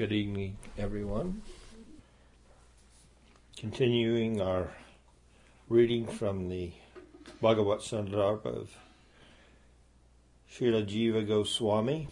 Good 0.00 0.12
evening, 0.12 0.56
everyone. 0.78 1.42
Continuing 3.58 4.40
our 4.40 4.70
reading 5.68 6.06
from 6.06 6.48
the 6.48 6.72
Bhagavat 7.42 7.80
Sandarbha 7.80 8.46
of 8.46 8.70
Srila 10.50 10.86
Jiva 10.86 11.28
Goswami. 11.28 12.08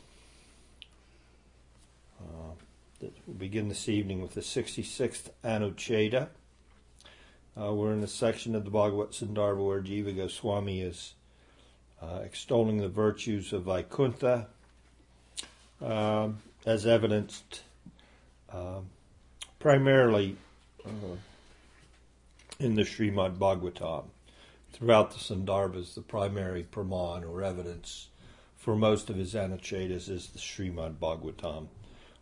Uh, 2.21 2.53
we'll 3.01 3.37
begin 3.39 3.71
this 3.71 3.89
evening 3.89 4.21
with 4.21 4.35
the 4.35 4.43
66th 4.43 5.31
Anucheda. 5.43 6.29
Uh, 7.59 7.73
we're 7.73 7.95
in 7.95 8.03
the 8.03 8.07
section 8.07 8.55
of 8.55 8.67
the 8.67 8.71
Bhagavat 8.71 9.13
Sandarbha 9.13 9.67
where 9.67 9.81
Jiva 9.81 10.15
Goswami 10.15 10.83
is 10.83 11.15
uh, 12.03 12.21
extolling 12.23 12.77
the 12.77 12.91
virtues 12.91 13.55
of 13.55 13.63
Vaikuntha 13.63 14.49
um, 15.81 16.43
as 16.67 16.87
evidenced 16.87 17.63
um, 18.53 18.89
primarily 19.59 20.37
uh, 20.85 21.17
in 22.59 22.75
the 22.75 22.83
Srimad 22.83 23.39
Bhagavatam. 23.39 24.05
Throughout 24.73 25.11
the 25.11 25.19
Sandarbhas, 25.19 25.95
the 25.95 26.03
primary 26.03 26.65
praman 26.65 27.29
or 27.29 27.43
evidence 27.43 28.09
for 28.57 28.77
most 28.77 29.09
of 29.09 29.17
his 29.17 29.35
Anuchedas 29.35 30.09
is 30.09 30.29
the 30.29 30.39
Srimad 30.39 30.97
Bhagavatam, 30.97 31.69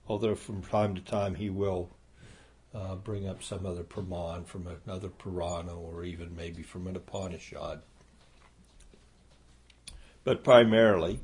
although 0.08 0.34
from 0.34 0.62
time 0.62 0.94
to 0.94 1.00
time 1.00 1.34
he 1.34 1.50
will 1.50 1.90
uh, 2.74 2.94
bring 2.94 3.26
up 3.26 3.42
some 3.42 3.64
other 3.64 3.82
praman 3.82 4.46
from 4.46 4.68
another 4.86 5.08
Purana 5.08 5.74
or 5.74 6.04
even 6.04 6.36
maybe 6.36 6.62
from 6.62 6.86
an 6.86 6.96
Upanishad. 6.96 7.80
But 10.24 10.44
primarily, 10.44 11.20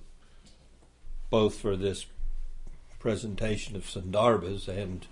both 1.29 1.57
for 1.57 1.77
this 1.77 2.07
presentation 3.03 3.75
of 3.75 3.83
Sandarbhas 3.83 4.69
and 4.69 5.05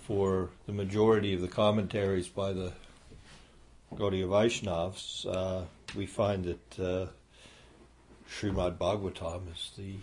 for 0.00 0.50
the 0.66 0.72
majority 0.72 1.32
of 1.32 1.40
the 1.40 1.46
commentaries 1.46 2.26
by 2.26 2.52
the 2.52 2.72
Gaudiya 3.94 4.26
Vaishnavas, 4.26 5.24
uh, 5.24 5.62
we 5.94 6.06
find 6.06 6.44
that 6.44 6.80
uh, 6.80 7.06
Srimad 8.28 8.78
Bhagavatam 8.78 9.42
is 9.54 9.70
the 9.78 9.94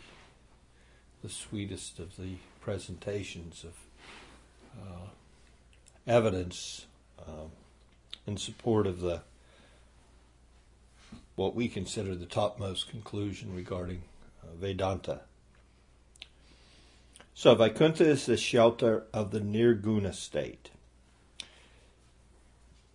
the 1.21 1.29
sweetest 1.29 1.99
of 1.99 2.15
the 2.15 2.35
presentations 2.61 3.65
of 3.65 3.73
uh, 4.79 5.07
evidence 6.07 6.85
um, 7.27 7.49
in 8.25 8.37
support 8.37 8.87
of 8.87 9.01
the 9.01 9.21
what 11.35 11.55
we 11.55 11.67
consider 11.67 12.15
the 12.15 12.25
topmost 12.25 12.89
conclusion 12.89 13.53
regarding 13.53 14.03
uh, 14.41 14.55
Vedanta. 14.55 15.21
So 17.37 17.53
Vaikuntha 17.53 18.05
is 18.05 18.25
the 18.25 18.37
shelter 18.37 19.07
of 19.13 19.31
the 19.31 19.41
nirguna 19.41 20.15
state. 20.15 20.71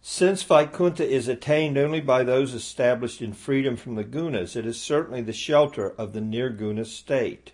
Since 0.00 0.42
Vaikuntha 0.44 1.06
is 1.06 1.28
attained 1.28 1.76
only 1.76 2.00
by 2.00 2.24
those 2.24 2.54
established 2.54 3.20
in 3.20 3.34
freedom 3.34 3.76
from 3.76 3.96
the 3.96 4.04
gunas, 4.04 4.56
it 4.56 4.64
is 4.64 4.80
certainly 4.80 5.20
the 5.20 5.34
shelter 5.34 5.90
of 5.90 6.14
the 6.14 6.20
nirguna 6.20 6.86
state. 6.86 7.52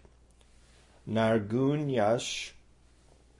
Nargunyash 1.11 2.53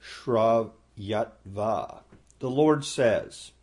Shravyatva. 0.03 2.01
The 2.39 2.49
Lord 2.49 2.83
says, 2.83 3.53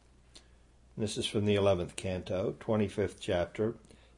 this 0.97 1.19
is 1.19 1.27
from 1.27 1.45
the 1.45 1.57
11th 1.57 1.95
canto, 1.95 2.55
25th 2.59 3.17
chapter, 3.21 3.75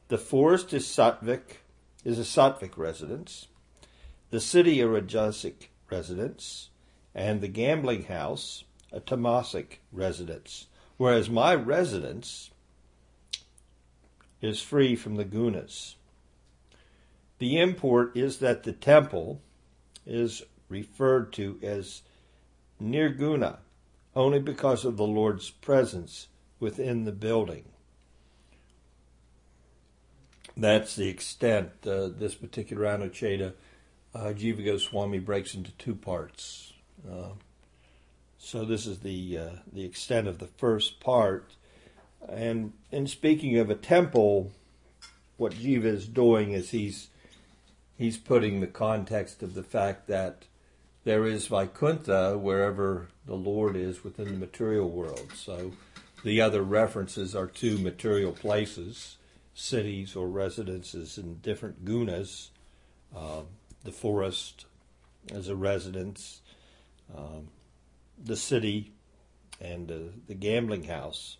the 0.07 0.17
forest 0.17 0.73
is 0.73 0.85
sattvic, 0.85 1.57
is 2.05 2.17
a 2.17 2.21
sattvic 2.21 2.77
residence 2.77 3.47
the 4.29 4.39
city 4.39 4.81
a 4.81 4.87
Rajasic 4.87 5.67
residence, 5.89 6.69
and 7.15 7.41
the 7.41 7.47
gambling 7.47 8.03
house 8.03 8.63
a 8.91 8.99
Tamasic 8.99 9.79
residence, 9.91 10.67
whereas 10.97 11.29
my 11.29 11.53
residence 11.53 12.51
is 14.41 14.61
free 14.61 14.95
from 14.95 15.15
the 15.15 15.25
gunas. 15.25 15.95
The 17.39 17.59
import 17.59 18.15
is 18.15 18.37
that 18.39 18.63
the 18.63 18.73
temple 18.73 19.41
is 20.05 20.43
referred 20.69 21.33
to 21.33 21.59
as 21.61 22.01
nirguna 22.81 23.57
only 24.15 24.39
because 24.39 24.85
of 24.85 24.97
the 24.97 25.05
Lord's 25.05 25.49
presence 25.49 26.27
within 26.59 27.05
the 27.05 27.11
building. 27.11 27.65
That's 30.55 30.95
the 30.95 31.07
extent 31.07 31.69
uh, 31.85 32.07
this 32.07 32.33
particular 32.33 32.85
Anucheda 32.85 33.53
uh, 34.13 34.33
Jiva 34.33 34.63
Goswami 34.63 35.19
breaks 35.19 35.53
into 35.55 35.71
two 35.73 35.95
parts. 35.95 36.73
Uh, 37.09 37.31
so 38.37 38.65
this 38.65 38.85
is 38.85 38.99
the 38.99 39.37
uh, 39.37 39.49
the 39.71 39.83
extent 39.83 40.27
of 40.27 40.39
the 40.39 40.47
first 40.47 40.99
part. 40.99 41.55
And 42.29 42.73
in 42.91 43.07
speaking 43.07 43.57
of 43.57 43.69
a 43.69 43.75
temple, 43.75 44.51
what 45.37 45.53
Jiva 45.53 45.85
is 45.85 46.07
doing 46.07 46.51
is 46.51 46.71
he's 46.71 47.09
he's 47.97 48.17
putting 48.17 48.59
the 48.59 48.67
context 48.67 49.43
of 49.43 49.53
the 49.53 49.63
fact 49.63 50.07
that 50.07 50.45
there 51.03 51.25
is 51.25 51.47
Vaikuntha 51.47 52.37
wherever 52.37 53.07
the 53.25 53.35
Lord 53.35 53.75
is 53.75 54.03
within 54.03 54.27
the 54.27 54.45
material 54.45 54.89
world. 54.89 55.31
So 55.35 55.71
the 56.23 56.41
other 56.41 56.63
references 56.63 57.35
are 57.35 57.47
to 57.47 57.77
material 57.77 58.33
places, 58.33 59.17
cities 59.53 60.15
or 60.15 60.27
residences 60.27 61.17
in 61.17 61.35
different 61.35 61.85
gunas. 61.85 62.49
Um, 63.15 63.47
the 63.87 63.93
forest 63.93 64.65
as 65.33 65.47
a 65.47 65.55
residence, 65.55 66.41
um, 67.17 67.47
the 68.21 68.35
city, 68.35 68.91
and 69.61 69.89
uh, 69.89 69.95
the 70.27 70.35
gambling 70.35 70.83
house. 70.83 71.37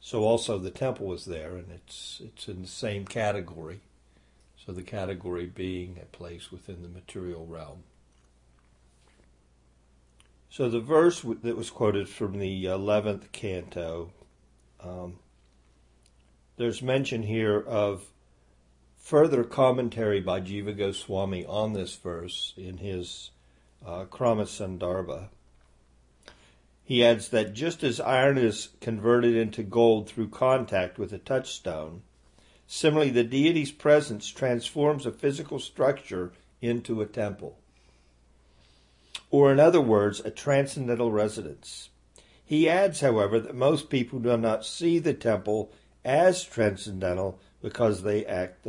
So 0.00 0.24
also 0.24 0.58
the 0.58 0.72
temple 0.72 1.06
was 1.06 1.24
there, 1.24 1.56
and 1.56 1.70
it's 1.70 2.20
it's 2.24 2.48
in 2.48 2.62
the 2.62 2.68
same 2.68 3.04
category. 3.06 3.80
So 4.66 4.72
the 4.72 4.82
category 4.82 5.46
being 5.46 6.00
a 6.02 6.16
place 6.16 6.50
within 6.50 6.82
the 6.82 6.88
material 6.88 7.46
realm. 7.46 7.84
So 10.50 10.68
the 10.68 10.80
verse 10.80 11.20
that 11.20 11.56
was 11.56 11.70
quoted 11.70 12.08
from 12.08 12.40
the 12.40 12.66
eleventh 12.66 13.30
canto, 13.30 14.10
um, 14.82 15.20
there's 16.56 16.82
mention 16.82 17.22
here 17.22 17.60
of 17.60 18.02
further 19.02 19.42
commentary 19.42 20.20
by 20.20 20.40
Jiva 20.40 20.78
Goswami 20.78 21.44
on 21.44 21.72
this 21.72 21.94
verse 21.96 22.54
in 22.56 22.78
his 22.78 23.30
uh, 23.84 24.04
Kramasandarbha. 24.04 25.28
He 26.84 27.04
adds 27.04 27.28
that 27.30 27.52
just 27.52 27.82
as 27.82 28.00
iron 28.00 28.38
is 28.38 28.68
converted 28.80 29.34
into 29.34 29.64
gold 29.64 30.08
through 30.08 30.28
contact 30.28 30.98
with 30.98 31.12
a 31.12 31.18
touchstone, 31.18 32.02
similarly 32.66 33.10
the 33.10 33.24
deity's 33.24 33.72
presence 33.72 34.28
transforms 34.28 35.04
a 35.04 35.12
physical 35.12 35.58
structure 35.58 36.32
into 36.60 37.02
a 37.02 37.06
temple. 37.06 37.58
Or, 39.30 39.50
in 39.50 39.58
other 39.58 39.80
words, 39.80 40.20
a 40.20 40.30
transcendental 40.30 41.10
residence. 41.10 41.90
He 42.44 42.68
adds, 42.68 43.00
however, 43.00 43.40
that 43.40 43.54
most 43.54 43.90
people 43.90 44.20
do 44.20 44.36
not 44.36 44.64
see 44.64 44.98
the 45.00 45.14
temple 45.14 45.72
as 46.04 46.44
transcendental 46.44 47.40
because 47.60 48.02
they 48.02 48.26
act 48.26 48.66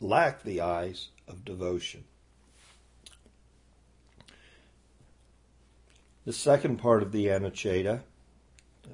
lack 0.00 0.42
the 0.42 0.60
eyes 0.60 1.08
of 1.26 1.44
devotion. 1.44 2.04
The 6.24 6.32
second 6.32 6.76
part 6.76 7.02
of 7.02 7.12
the 7.12 7.26
Anucheda, 7.26 8.02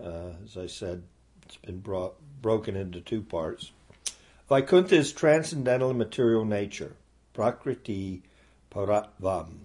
uh, 0.01 0.31
as 0.45 0.57
I 0.57 0.67
said, 0.67 1.03
it's 1.45 1.57
been 1.57 1.81
brought, 1.81 2.15
broken 2.41 2.77
into 2.77 3.01
two 3.01 3.23
parts. 3.23 3.73
Vaikuntha 4.49 4.95
is 4.95 5.13
transcendental 5.13 5.91
in 5.91 5.99
material 5.99 6.45
nature, 6.45 6.95
prakriti 7.33 8.23
paratvam. 8.71 9.61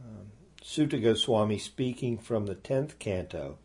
Um, 0.00 0.32
Suta 0.62 0.98
Goswami 0.98 1.58
speaking 1.58 2.18
from 2.18 2.46
the 2.46 2.54
tenth 2.54 2.98
canto. 2.98 3.58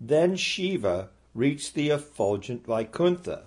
Then 0.00 0.36
Shiva 0.36 1.08
reached 1.34 1.74
the 1.74 1.90
effulgent 1.90 2.66
Vaikuntha, 2.66 3.44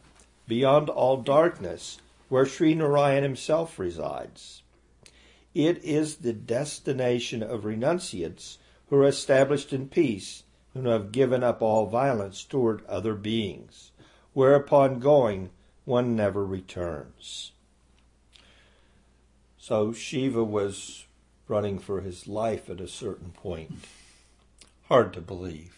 beyond 0.47 0.89
all 0.89 1.17
darkness, 1.17 1.99
where 2.29 2.45
Sri 2.45 2.73
Narayan 2.73 3.23
himself 3.23 3.77
resides. 3.77 4.61
It 5.53 5.83
is 5.83 6.17
the 6.17 6.33
destination 6.33 7.41
of 7.41 7.65
renunciates 7.65 8.57
who 8.89 8.97
are 8.97 9.07
established 9.07 9.73
in 9.73 9.89
peace 9.89 10.43
and 10.73 10.85
who 10.85 10.91
have 10.91 11.11
given 11.11 11.43
up 11.43 11.61
all 11.61 11.87
violence 11.87 12.43
toward 12.43 12.85
other 12.85 13.15
beings, 13.15 13.91
whereupon 14.33 14.99
going 14.99 15.49
one 15.85 16.15
never 16.15 16.45
returns. 16.45 17.51
So 19.57 19.91
Shiva 19.91 20.43
was 20.43 21.05
running 21.47 21.79
for 21.79 22.01
his 22.01 22.27
life 22.27 22.69
at 22.69 22.79
a 22.79 22.87
certain 22.87 23.31
point. 23.31 23.71
Hard 24.87 25.13
to 25.13 25.21
believe, 25.21 25.75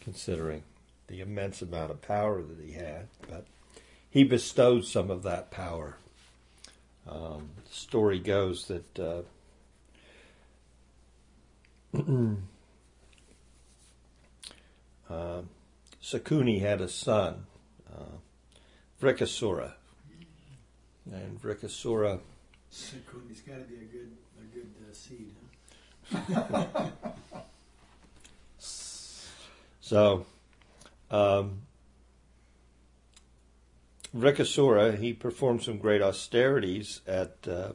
considering 0.00 0.62
the 1.08 1.20
immense 1.20 1.60
amount 1.60 1.90
of 1.90 2.02
power 2.02 2.42
that 2.42 2.64
he 2.64 2.72
had, 2.72 3.08
but 3.28 3.44
he 4.10 4.24
bestowed 4.24 4.84
some 4.84 5.10
of 5.10 5.22
that 5.22 5.50
power. 5.50 5.96
Um, 7.08 7.50
the 7.66 7.74
story 7.74 8.18
goes 8.18 8.66
that 8.68 8.98
uh, 8.98 9.22
uh, 15.10 15.42
Sakuni 16.02 16.60
had 16.60 16.80
a 16.80 16.88
son, 16.88 17.46
uh, 17.92 18.16
Vrikasura. 19.00 19.72
And 21.10 21.40
Vrikasura. 21.40 22.20
Sakuni's 22.70 23.40
got 23.40 23.56
to 23.56 23.64
be 23.64 23.76
a 23.76 23.84
good, 23.84 24.16
a 24.38 24.44
good 24.54 24.70
uh, 24.82 24.92
seed, 24.92 25.34
huh? 26.12 26.86
so, 29.80 30.26
um, 31.10 31.62
Vrikasura, 34.14 34.98
he 34.98 35.12
performed 35.12 35.62
some 35.62 35.78
great 35.78 36.00
austerities 36.00 37.00
at 37.06 37.36
uh, 37.46 37.72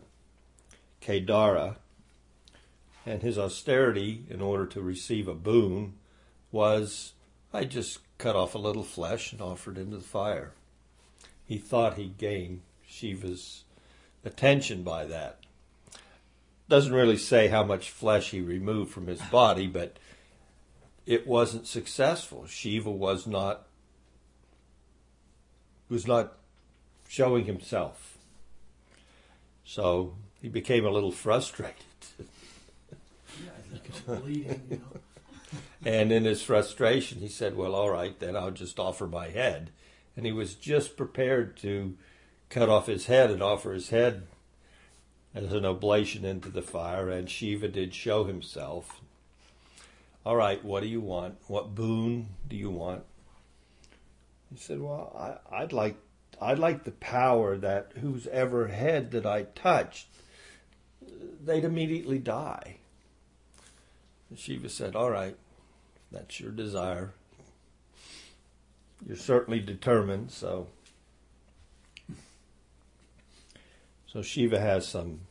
Kedara, 1.01 1.75
and 3.06 3.21
his 3.21 3.38
austerity, 3.38 4.25
in 4.30 4.41
order 4.41 4.65
to 4.65 4.81
receive 4.81 5.27
a 5.27 5.33
boon, 5.33 5.94
was 6.51 7.13
I 7.53 7.65
just 7.65 8.00
cut 8.18 8.35
off 8.35 8.56
a 8.56 8.59
little 8.59 8.83
flesh 8.83 9.31
and 9.31 9.41
offered 9.41 9.77
into 9.77 9.97
the 9.97 10.03
fire. 10.03 10.53
He 11.45 11.57
thought 11.57 11.97
he'd 11.97 12.18
gain 12.18 12.62
Shiva's 12.88 13.63
attention 14.25 14.83
by 14.83 15.06
that. 15.06 15.39
Doesn't 16.69 16.94
really 16.94 17.18
say 17.18 17.50
how 17.50 17.63
much 17.63 17.91
flesh 17.91 18.31
he 18.31 18.41
removed 18.41 18.91
from 18.91 19.07
his 19.07 19.21
body, 19.24 19.68
but 19.68 19.97
it 21.06 21.27
wasn't 21.27 21.68
successful. 21.68 22.47
Shiva 22.47 22.89
was 22.89 23.27
not 23.27 23.68
was 25.94 26.07
not 26.07 26.34
showing 27.07 27.45
himself. 27.45 28.18
So 29.63 30.16
he 30.42 30.50
became 30.50 30.86
a 30.86 30.90
little 30.90 31.12
frustrated. 31.12 31.75
yeah, 33.40 34.16
bleeding, 34.16 34.62
you 34.72 34.78
know. 34.78 35.60
and 35.86 36.12
in 36.12 36.25
his 36.25 36.42
frustration, 36.42 37.19
he 37.19 37.28
said, 37.28 37.56
Well, 37.56 37.75
all 37.75 37.92
right, 37.92 38.19
then 38.19 38.36
I'll 38.36 38.51
just 38.51 38.80
offer 38.80 39.06
my 39.06 39.30
head. 39.30 39.69
And 40.18 40.25
he 40.25 40.31
was 40.31 40.56
just 40.56 40.98
prepared 40.98 41.56
to 41.57 41.95
cut 42.50 42.69
off 42.69 42.88
his 42.88 43.06
head 43.06 43.30
and 43.30 43.44
offer 43.44 43.72
his 43.72 43.90
head 43.90 44.24
as 45.36 45.54
an 45.54 45.66
oblation 45.66 46.25
into 46.25 46.50
the 46.50 46.62
fire. 46.63 47.10
And 47.10 47.30
Shiva 47.30 47.68
did 47.68 47.94
show 47.94 48.24
himself. 48.24 49.00
All 50.25 50.36
right, 50.36 50.63
what 50.66 50.81
do 50.81 50.90
you 50.90 51.01
want? 51.01 51.36
What 51.48 51.75
boon 51.75 52.30
do 52.48 52.56
you 52.56 52.72
want? 52.72 53.04
He 54.54 54.60
said, 54.60 54.80
Well, 54.80 55.12
I, 55.52 55.62
I'd 55.64 55.74
like 55.74 55.96
I'd 56.40 56.60
like 56.60 56.84
the 56.84 56.92
power 56.92 57.58
that 57.58 57.94
whose 58.00 58.28
ever 58.28 58.68
head 58.68 59.12
that 59.12 59.26
I 59.26 59.44
touched, 59.44 60.08
they'd 61.44 61.64
immediately 61.64 62.20
die. 62.20 62.78
And 64.30 64.38
Shiva 64.38 64.70
said, 64.70 64.96
All 64.96 65.10
right, 65.10 65.36
that's 66.12 66.40
your 66.40 66.52
desire. 66.52 67.14
You're 69.08 69.18
certainly 69.18 69.60
determined, 69.60 70.32
so. 70.32 70.68
So 74.08 74.22
Shiva 74.22 74.60
has 74.60 74.88
some 74.88 75.22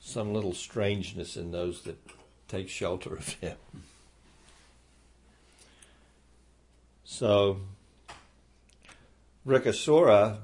some 0.00 0.32
little 0.32 0.52
strangeness 0.52 1.36
in 1.36 1.52
those 1.52 1.82
that 1.82 1.98
take 2.48 2.68
shelter 2.68 3.14
of 3.14 3.28
him. 3.34 3.56
So 7.04 7.60
Vrikasura 9.46 10.38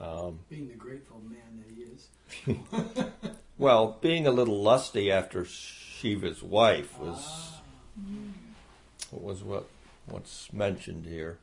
um, 0.00 0.40
being 0.48 0.68
the 0.68 0.74
grateful 0.74 1.20
man 1.28 1.58
that 1.58 1.70
he 1.72 1.82
is. 1.82 3.10
well, 3.58 3.98
being 4.00 4.26
a 4.26 4.32
little 4.32 4.60
lusty 4.60 5.12
after 5.12 5.44
Shiva's 5.44 6.42
wife 6.42 6.98
was 6.98 7.18
ah. 7.18 7.62
was 9.12 9.44
what 9.44 9.68
what's 10.06 10.52
mentioned 10.52 11.06
here. 11.06 11.38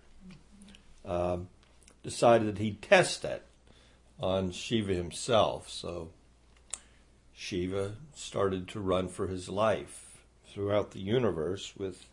Um, 1.05 1.47
decided 2.03 2.47
that 2.47 2.61
he'd 2.61 2.81
test 2.81 3.23
it 3.23 3.45
on 4.19 4.51
Shiva 4.51 4.93
himself. 4.93 5.69
So 5.69 6.09
Shiva 7.33 7.93
started 8.13 8.67
to 8.69 8.81
run 8.81 9.07
for 9.07 9.27
his 9.27 9.47
life 9.47 10.17
throughout 10.51 10.91
the 10.91 10.99
universe 10.99 11.73
with 11.77 12.05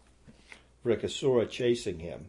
Vrikasura 0.84 1.50
chasing 1.50 1.98
him. 1.98 2.26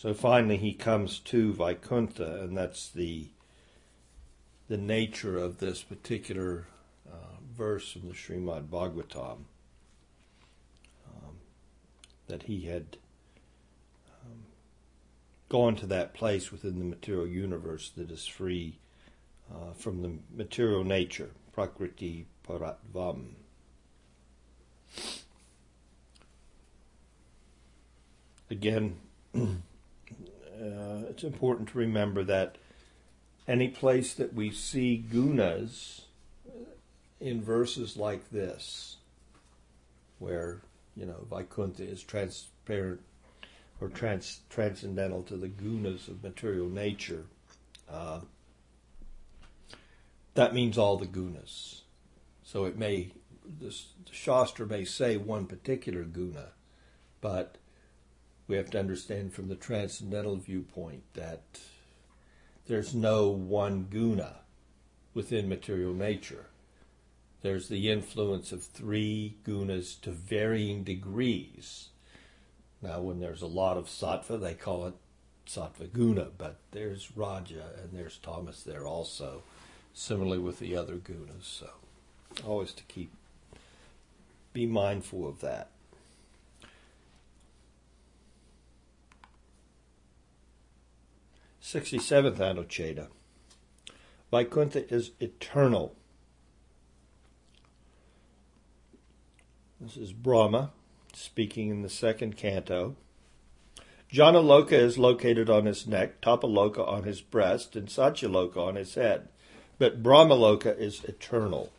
So 0.00 0.14
finally, 0.14 0.56
he 0.56 0.72
comes 0.72 1.18
to 1.18 1.52
Vaikuntha, 1.52 2.40
and 2.40 2.56
that's 2.56 2.88
the 2.88 3.26
the 4.66 4.78
nature 4.78 5.36
of 5.36 5.58
this 5.58 5.82
particular 5.82 6.68
uh, 7.06 7.36
verse 7.54 7.92
from 7.92 8.08
the 8.08 8.14
Srimad 8.14 8.68
Bhagavatam. 8.68 9.40
Um, 11.06 11.36
that 12.28 12.44
he 12.44 12.62
had 12.62 12.96
um, 14.24 14.44
gone 15.50 15.76
to 15.76 15.86
that 15.88 16.14
place 16.14 16.50
within 16.50 16.78
the 16.78 16.86
material 16.86 17.26
universe 17.26 17.90
that 17.94 18.10
is 18.10 18.24
free 18.24 18.78
uh, 19.52 19.74
from 19.74 20.00
the 20.00 20.12
material 20.34 20.82
nature, 20.82 21.32
prakriti 21.52 22.24
paratvam. 22.48 23.32
Again, 28.48 28.96
uh, 30.60 31.08
it's 31.08 31.24
important 31.24 31.68
to 31.70 31.78
remember 31.78 32.22
that 32.24 32.56
any 33.48 33.68
place 33.68 34.14
that 34.14 34.34
we 34.34 34.50
see 34.50 35.04
gunas 35.10 36.02
in 37.20 37.42
verses 37.42 37.96
like 37.96 38.30
this, 38.30 38.96
where 40.18 40.60
you 40.96 41.06
know 41.06 41.26
Vaikuntha 41.28 41.82
is 41.82 42.02
transparent 42.02 43.00
or 43.80 43.88
trans, 43.88 44.40
transcendental 44.50 45.22
to 45.22 45.36
the 45.36 45.48
gunas 45.48 46.08
of 46.08 46.22
material 46.22 46.68
nature, 46.68 47.24
uh, 47.90 48.20
that 50.34 50.54
means 50.54 50.76
all 50.76 50.96
the 50.96 51.06
gunas. 51.06 51.80
So 52.42 52.64
it 52.64 52.76
may 52.76 53.12
this, 53.58 53.88
the 54.06 54.12
Shastra 54.12 54.66
may 54.66 54.84
say 54.84 55.16
one 55.16 55.46
particular 55.46 56.04
guna, 56.04 56.48
but 57.20 57.56
we 58.50 58.56
have 58.56 58.70
to 58.70 58.80
understand 58.80 59.32
from 59.32 59.48
the 59.48 59.54
transcendental 59.54 60.34
viewpoint 60.34 61.04
that 61.14 61.60
there's 62.66 62.92
no 62.92 63.28
one 63.28 63.84
guna 63.84 64.40
within 65.14 65.48
material 65.48 65.94
nature. 65.94 66.46
There's 67.42 67.68
the 67.68 67.88
influence 67.88 68.50
of 68.50 68.64
three 68.64 69.36
gunas 69.44 70.00
to 70.00 70.10
varying 70.10 70.82
degrees. 70.82 71.90
Now, 72.82 73.00
when 73.00 73.20
there's 73.20 73.40
a 73.40 73.46
lot 73.46 73.76
of 73.76 73.86
sattva, 73.86 74.40
they 74.40 74.54
call 74.54 74.86
it 74.88 74.94
sattva 75.46 75.92
guna, 75.92 76.28
but 76.36 76.58
there's 76.72 77.16
raja 77.16 77.70
and 77.80 77.92
there's 77.92 78.18
tamas 78.18 78.64
there 78.64 78.84
also, 78.84 79.44
similarly 79.94 80.40
with 80.40 80.58
the 80.58 80.76
other 80.76 80.96
gunas. 80.96 81.44
So, 81.44 81.70
always 82.44 82.72
to 82.72 82.82
keep 82.84 83.12
be 84.52 84.66
mindful 84.66 85.28
of 85.28 85.40
that. 85.40 85.70
67th 91.70 92.38
Anucheda. 92.38 93.06
Vaikuntha 94.32 94.92
is 94.92 95.12
eternal. 95.20 95.94
This 99.80 99.96
is 99.96 100.12
Brahma 100.12 100.72
speaking 101.12 101.68
in 101.70 101.82
the 101.82 101.88
second 101.88 102.36
canto. 102.36 102.96
Janaloka 104.12 104.72
is 104.72 104.98
located 104.98 105.48
on 105.48 105.66
his 105.66 105.86
neck, 105.86 106.20
Tapaloka 106.20 106.86
on 106.86 107.04
his 107.04 107.20
breast, 107.20 107.76
and 107.76 107.86
Satyaloka 107.86 108.56
on 108.56 108.74
his 108.74 108.96
head. 108.96 109.28
But 109.78 110.02
Brahmaloka 110.02 110.76
is 110.76 111.04
eternal. 111.04 111.70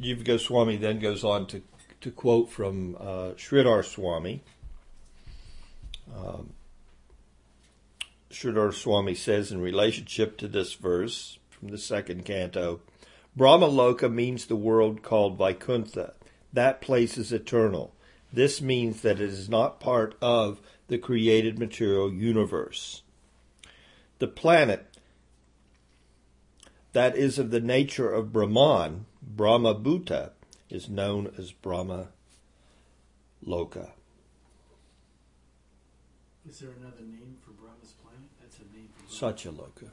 Jiva 0.00 0.24
Goswami 0.24 0.78
then 0.78 0.98
goes 0.98 1.22
on 1.24 1.46
to, 1.48 1.60
to 2.00 2.10
quote 2.10 2.48
from 2.48 2.96
uh, 2.98 3.32
Sridhar 3.36 3.84
Swami. 3.84 4.42
Um, 6.14 6.54
Sridhar 8.30 8.72
Swami 8.72 9.14
says 9.14 9.50
in 9.50 9.60
relationship 9.60 10.36
to 10.38 10.48
this 10.48 10.74
verse 10.74 11.38
from 11.50 11.68
the 11.68 11.78
second 11.78 12.24
canto, 12.24 12.80
Brahmaloka 13.36 14.12
means 14.12 14.46
the 14.46 14.56
world 14.56 15.02
called 15.02 15.38
Vaikuntha. 15.38 16.14
That 16.52 16.80
place 16.80 17.16
is 17.16 17.32
eternal. 17.32 17.94
This 18.32 18.60
means 18.60 19.02
that 19.02 19.20
it 19.20 19.30
is 19.30 19.48
not 19.48 19.80
part 19.80 20.14
of 20.20 20.60
the 20.88 20.98
created 20.98 21.58
material 21.58 22.12
universe. 22.12 23.02
The 24.18 24.28
planet 24.28 24.86
that 26.92 27.16
is 27.16 27.38
of 27.38 27.50
the 27.50 27.60
nature 27.60 28.12
of 28.12 28.32
Brahman, 28.32 29.06
Brahma 29.22 29.74
Bhuta, 29.74 30.30
is 30.68 30.88
known 30.88 31.32
as 31.38 31.52
Brahma 31.52 32.08
Loka. 33.46 33.90
Is 36.48 36.58
there 36.58 36.70
another 36.70 37.02
name 37.02 37.36
for 37.44 37.50
Brahma's 37.52 37.92
planet? 38.02 38.28
That's 38.40 38.58
a 38.58 38.76
name 38.76 38.88
for 38.96 39.18
Brahma. 39.18 39.34
Satyaloka. 39.34 39.90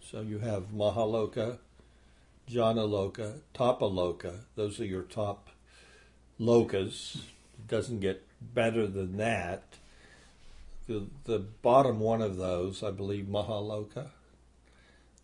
So 0.00 0.20
you 0.20 0.40
have 0.40 0.72
Mahaloka, 0.72 1.58
Janaloka, 2.50 3.40
Tapaloka. 3.54 4.40
Those 4.54 4.78
are 4.78 4.84
your 4.84 5.02
top 5.02 5.48
lokas. 6.38 7.16
It 7.16 7.68
doesn't 7.68 8.00
get 8.00 8.26
better 8.40 8.86
than 8.86 9.16
that. 9.16 9.62
The, 10.86 11.06
the 11.24 11.38
bottom 11.38 12.00
one 12.00 12.20
of 12.20 12.36
those, 12.36 12.82
I 12.82 12.90
believe, 12.90 13.24
Mahaloka, 13.24 14.08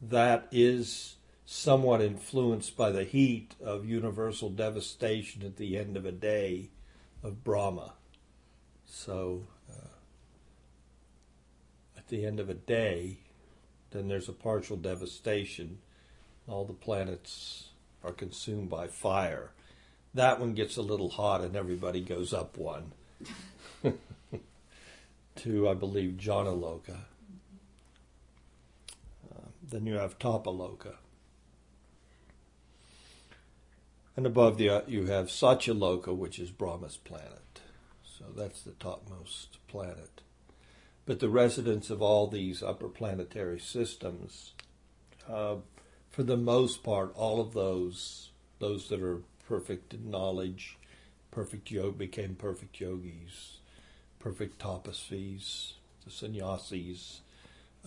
that 0.00 0.48
is 0.50 1.16
somewhat 1.44 2.00
influenced 2.00 2.76
by 2.76 2.90
the 2.90 3.04
heat 3.04 3.54
of 3.62 3.84
universal 3.84 4.48
devastation 4.48 5.42
at 5.42 5.56
the 5.56 5.76
end 5.76 5.96
of 5.96 6.06
a 6.06 6.12
day 6.12 6.70
of 7.22 7.44
Brahma. 7.44 7.92
So, 8.90 9.42
uh, 9.70 9.88
at 11.96 12.08
the 12.08 12.24
end 12.24 12.40
of 12.40 12.48
a 12.48 12.54
day, 12.54 13.18
then 13.90 14.08
there's 14.08 14.28
a 14.28 14.32
partial 14.32 14.76
devastation. 14.76 15.78
All 16.48 16.64
the 16.64 16.72
planets 16.72 17.68
are 18.02 18.12
consumed 18.12 18.70
by 18.70 18.88
fire. 18.88 19.50
That 20.14 20.40
one 20.40 20.54
gets 20.54 20.76
a 20.76 20.82
little 20.82 21.10
hot 21.10 21.42
and 21.42 21.54
everybody 21.54 22.00
goes 22.00 22.32
up 22.32 22.56
one. 22.56 22.92
to, 25.36 25.68
I 25.68 25.74
believe, 25.74 26.12
Janaloka. 26.18 26.96
Uh, 29.30 29.48
then 29.70 29.86
you 29.86 29.94
have 29.94 30.18
Tapaloka. 30.18 30.94
And 34.16 34.26
above 34.26 34.58
the 34.58 34.68
uh, 34.68 34.80
you 34.88 35.06
have 35.06 35.26
Satyaloka, 35.26 36.16
which 36.16 36.40
is 36.40 36.50
Brahma's 36.50 36.96
planet. 36.96 37.42
So 38.18 38.24
that's 38.36 38.62
the 38.62 38.72
topmost 38.72 39.58
planet. 39.68 40.22
But 41.06 41.20
the 41.20 41.28
residents 41.28 41.88
of 41.88 42.02
all 42.02 42.26
these 42.26 42.62
upper 42.62 42.88
planetary 42.88 43.60
systems, 43.60 44.54
uh, 45.28 45.56
for 46.10 46.24
the 46.24 46.36
most 46.36 46.82
part, 46.82 47.14
all 47.14 47.40
of 47.40 47.54
those, 47.54 48.30
those 48.58 48.88
that 48.88 49.00
are 49.00 49.22
perfect 49.46 49.94
in 49.94 50.10
knowledge, 50.10 50.76
perfect 51.30 51.70
yoga 51.70 51.96
became 51.96 52.34
perfect 52.34 52.80
yogis, 52.80 53.58
perfect 54.18 54.58
tapasvis, 54.60 55.74
the 56.04 56.10
sannyasis. 56.10 57.20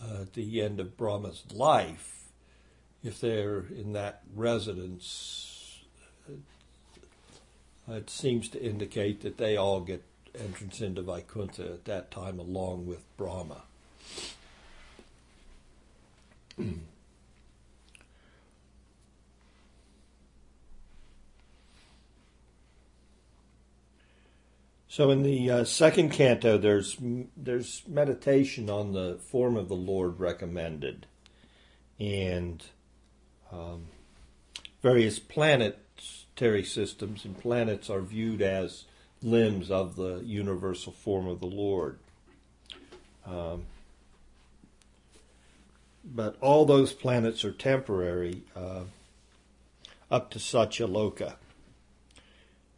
Uh, 0.02 0.22
at 0.22 0.34
the 0.34 0.62
end 0.62 0.80
of 0.80 0.98
Brahma's 0.98 1.44
life, 1.54 2.30
if 3.04 3.20
they're 3.20 3.66
in 3.76 3.94
that 3.94 4.22
residence, 4.34 5.82
uh, 6.30 7.94
it 7.94 8.10
seems 8.10 8.48
to 8.50 8.64
indicate 8.64 9.22
that 9.22 9.38
they 9.38 9.58
all 9.58 9.82
get 9.82 10.04
entrance 10.40 10.82
into 10.82 11.02
Vaikuntha 11.02 11.64
at 11.64 11.86
that 11.86 12.12
time 12.12 12.40
along 12.40 12.86
with 12.88 13.04
Brahma. 13.18 13.64
So 24.92 25.10
in 25.10 25.24
the 25.24 25.50
uh, 25.50 25.64
second 25.64 26.10
canto, 26.10 26.58
there's 26.58 26.98
there's 27.38 27.82
meditation 27.88 28.70
on 28.70 28.92
the 28.92 29.20
form 29.24 29.56
of 29.56 29.70
the 29.70 29.74
Lord 29.74 30.20
recommended, 30.20 31.06
and 31.98 32.62
um, 33.54 33.86
various 34.84 35.18
planetary 35.18 36.66
systems 36.66 37.24
and 37.24 37.40
planets 37.40 37.90
are 37.90 38.02
viewed 38.02 38.42
as 38.42 38.84
limbs 39.24 39.70
of 39.70 39.96
the 39.96 40.22
universal 40.26 40.92
form 40.92 41.28
of 41.28 41.40
the 41.40 41.48
Lord. 41.48 42.00
Um, 43.26 43.66
but 46.04 46.36
all 46.42 46.66
those 46.66 46.94
planets 46.94 47.46
are 47.46 47.52
temporary 47.52 48.44
uh, 48.56 48.84
up 50.10 50.32
to 50.32 50.40
Satyaloka. 50.40 51.36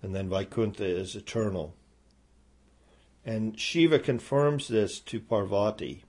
And 0.01 0.13
then 0.13 0.29
Vaikuntha 0.29 0.85
is 0.85 1.15
eternal. 1.15 1.73
And 3.25 3.57
Shiva 3.57 3.99
confirms 3.99 4.67
this 4.67 4.99
to 4.99 5.21
Parvati 5.21 6.03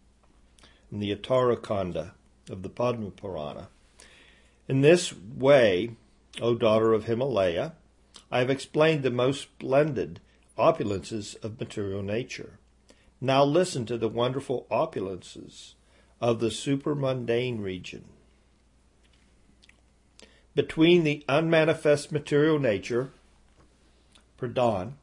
in 0.91 0.99
the 0.99 1.15
Uttarakanda 1.15 2.11
of 2.51 2.63
the 2.63 2.69
Padma 2.69 3.11
Purana. 3.11 3.69
In 4.67 4.81
this 4.81 5.15
way, 5.15 5.91
O 6.41 6.57
daughter 6.57 6.93
of 6.93 7.05
Himalaya, 7.05 7.75
I 8.31 8.39
have 8.39 8.51
explained 8.51 9.03
the 9.03 9.11
most 9.11 9.43
splendid 9.43 10.21
opulences 10.59 11.43
of 11.45 11.61
material 11.61 12.03
nature. 12.03 12.59
Now 13.21 13.45
listen 13.45 13.87
to 13.87 13.97
the 13.97 14.09
wonderful 14.09 14.67
opulences 14.71 15.75
of 16.21 16.41
the 16.41 16.51
supermundane 16.51 17.61
region. 17.61 18.05
Between 20.55 21.05
the 21.05 21.25
unmanifest 21.29 22.13
material 22.13 22.59
nature, 22.59 23.11
Pradhan, 24.39 24.95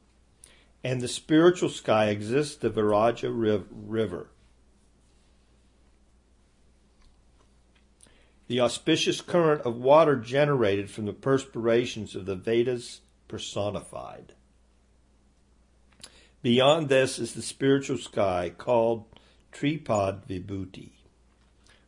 and 0.83 1.01
the 1.01 1.07
spiritual 1.07 1.69
sky 1.69 2.07
exists 2.07 2.55
the 2.55 2.69
Viraja 2.69 3.29
River. 3.31 4.29
The 8.47 8.59
auspicious 8.59 9.21
current 9.21 9.61
of 9.61 9.77
water 9.77 10.15
generated 10.15 10.89
from 10.89 11.05
the 11.05 11.13
perspirations 11.13 12.15
of 12.15 12.25
the 12.25 12.35
Vedas 12.35 13.01
personified. 13.31 14.33
Beyond 16.41 16.89
this 16.89 17.17
is 17.17 17.33
the 17.33 17.41
spiritual 17.41 17.97
sky 17.97 18.51
called 18.55 19.05
Tripad 19.53 20.25
Vibhuti, 20.27 20.89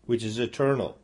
which 0.06 0.24
is 0.24 0.40
eternal. 0.40 0.98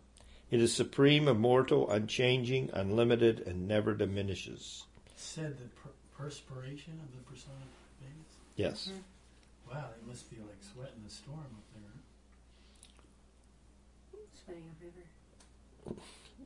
It 0.50 0.62
is 0.62 0.74
supreme, 0.74 1.27
immortal, 1.27 1.91
unchanging, 1.91 2.69
unlimited, 2.74 3.41
and 3.41 3.67
never 3.67 3.93
diminishes. 3.93 4.86
Said 5.17 5.58
the 5.58 5.65
per- 5.65 5.89
perspiration 6.17 6.93
of 7.03 7.12
the 7.12 7.22
persona 7.29 7.65
Vedas? 8.01 8.38
Yes. 8.55 8.88
Mm-hmm. 8.88 9.75
Wow, 9.75 9.89
they 9.93 10.08
must 10.08 10.31
be 10.31 10.38
like 10.38 10.63
sweating 10.74 11.03
the 11.05 11.12
storm 11.12 11.39
up 11.39 11.67
there. 11.75 11.98
Sweating 14.46 14.63
a 14.63 14.86
river. 14.86 16.00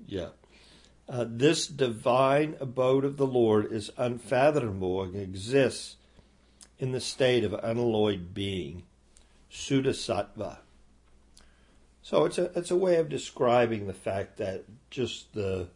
Yeah. 0.07 0.29
Uh, 1.07 1.25
this 1.27 1.67
divine 1.67 2.55
abode 2.59 3.03
of 3.03 3.17
the 3.17 3.27
Lord 3.27 3.71
is 3.71 3.91
unfathomable 3.97 5.03
and 5.03 5.15
exists 5.15 5.97
in 6.79 6.91
the 6.91 7.01
state 7.01 7.43
of 7.43 7.53
unalloyed 7.53 8.33
being, 8.33 8.83
Suddha 9.51 10.57
So 12.01 12.25
it's 12.25 12.37
a 12.37 12.51
it's 12.57 12.71
a 12.71 12.75
way 12.75 12.95
of 12.95 13.09
describing 13.09 13.87
the 13.87 13.93
fact 13.93 14.37
that 14.37 14.63
just 14.89 15.33
the 15.33 15.67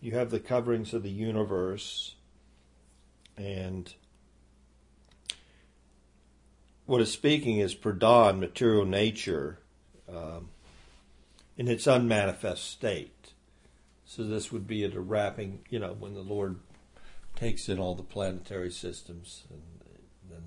you 0.00 0.12
have 0.12 0.30
the 0.30 0.40
coverings 0.40 0.94
of 0.94 1.02
the 1.02 1.10
universe 1.10 2.14
and 3.36 3.94
what 6.90 7.00
is 7.00 7.12
speaking 7.12 7.58
is 7.58 7.74
pradhan, 7.74 8.40
material 8.40 8.84
nature, 8.84 9.60
um, 10.12 10.48
in 11.56 11.68
its 11.68 11.86
unmanifest 11.86 12.68
state. 12.68 13.19
So 14.10 14.24
this 14.24 14.50
would 14.50 14.66
be 14.66 14.82
at 14.82 14.94
a 14.94 15.00
wrapping, 15.00 15.60
you 15.70 15.78
know, 15.78 15.94
when 15.96 16.14
the 16.14 16.20
Lord 16.20 16.58
takes 17.36 17.68
in 17.68 17.78
all 17.78 17.94
the 17.94 18.02
planetary 18.02 18.72
systems, 18.72 19.44
and 19.48 19.62
then 20.28 20.42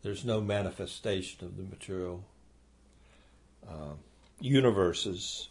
there's 0.00 0.24
no 0.24 0.40
manifestation 0.40 1.44
of 1.44 1.58
the 1.58 1.62
material 1.62 2.24
uh, 3.68 3.96
universes. 4.40 5.50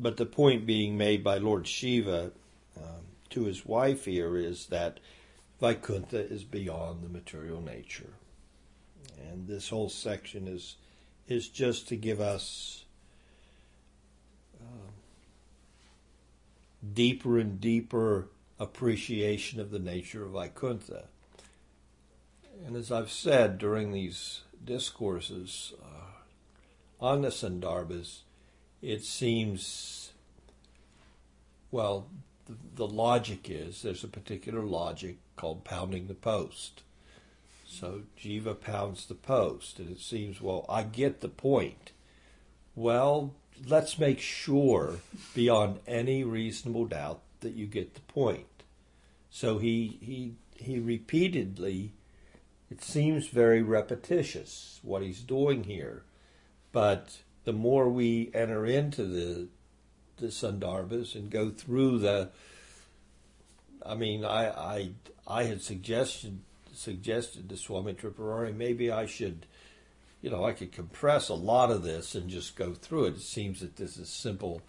But 0.00 0.16
the 0.16 0.26
point 0.26 0.66
being 0.66 0.98
made 0.98 1.22
by 1.22 1.38
Lord 1.38 1.68
Shiva 1.68 2.32
um, 2.76 3.04
to 3.30 3.44
his 3.44 3.64
wife 3.64 4.04
here 4.04 4.36
is 4.36 4.66
that 4.66 4.98
Vaikuntha 5.60 6.28
is 6.28 6.42
beyond 6.42 7.04
the 7.04 7.08
material 7.08 7.60
nature. 7.60 8.14
And 9.30 9.46
this 9.46 9.68
whole 9.68 9.90
section 9.90 10.48
is 10.48 10.74
is 11.28 11.48
just 11.48 11.86
to 11.88 11.96
give 11.96 12.20
us 12.20 12.83
deeper 16.92 17.38
and 17.38 17.60
deeper 17.60 18.28
appreciation 18.58 19.60
of 19.60 19.70
the 19.70 19.78
nature 19.78 20.24
of 20.24 20.32
Vaikuntha. 20.32 21.04
And 22.66 22.76
as 22.76 22.92
I've 22.92 23.10
said 23.10 23.58
during 23.58 23.92
these 23.92 24.42
discourses 24.64 25.72
uh, 25.82 27.04
on 27.04 27.22
the 27.22 27.28
Sandarbhas, 27.28 28.20
it 28.80 29.02
seems, 29.02 30.12
well, 31.70 32.08
the, 32.46 32.54
the 32.74 32.86
logic 32.86 33.48
is 33.50 33.82
there's 33.82 34.04
a 34.04 34.08
particular 34.08 34.62
logic 34.62 35.16
called 35.36 35.64
pounding 35.64 36.06
the 36.06 36.14
post. 36.14 36.82
So 37.66 38.02
Jiva 38.20 38.60
pounds 38.60 39.06
the 39.06 39.14
post, 39.14 39.78
and 39.78 39.90
it 39.90 40.00
seems, 40.00 40.40
well, 40.40 40.64
I 40.68 40.82
get 40.82 41.20
the 41.20 41.28
point. 41.28 41.92
Well, 42.76 43.34
let's 43.66 43.98
make 43.98 44.20
sure 44.20 45.00
beyond 45.34 45.80
any 45.86 46.24
reasonable 46.24 46.86
doubt 46.86 47.20
that 47.40 47.54
you 47.54 47.66
get 47.66 47.94
the 47.94 48.00
point. 48.00 48.46
So 49.30 49.58
he 49.58 49.98
he 50.00 50.34
he 50.56 50.78
repeatedly 50.78 51.92
it 52.70 52.82
seems 52.82 53.28
very 53.28 53.62
repetitious 53.62 54.80
what 54.82 55.02
he's 55.02 55.20
doing 55.20 55.64
here, 55.64 56.02
But 56.72 57.18
the 57.44 57.52
more 57.52 57.88
we 57.88 58.30
enter 58.34 58.66
into 58.66 59.04
the 59.04 59.48
the 60.16 60.26
Sandarbhas 60.28 61.14
and 61.14 61.30
go 61.30 61.50
through 61.50 61.98
the, 61.98 62.30
I 63.84 63.94
mean, 63.94 64.24
I 64.24 64.48
I 64.50 64.90
I 65.26 65.44
had 65.44 65.62
suggested 65.62 66.40
suggested 66.72 67.48
to 67.48 67.56
Swami 67.56 67.94
Tripurari 67.94 68.52
maybe 68.52 68.90
I 68.90 69.06
should, 69.06 69.46
you 70.24 70.30
know, 70.30 70.42
I 70.42 70.52
could 70.52 70.72
compress 70.72 71.28
a 71.28 71.34
lot 71.34 71.70
of 71.70 71.82
this 71.82 72.14
and 72.14 72.30
just 72.30 72.56
go 72.56 72.72
through 72.72 73.04
it. 73.04 73.16
It 73.16 73.20
seems 73.20 73.60
that 73.60 73.76
this 73.76 73.98
is 73.98 74.08
simple, 74.08 74.62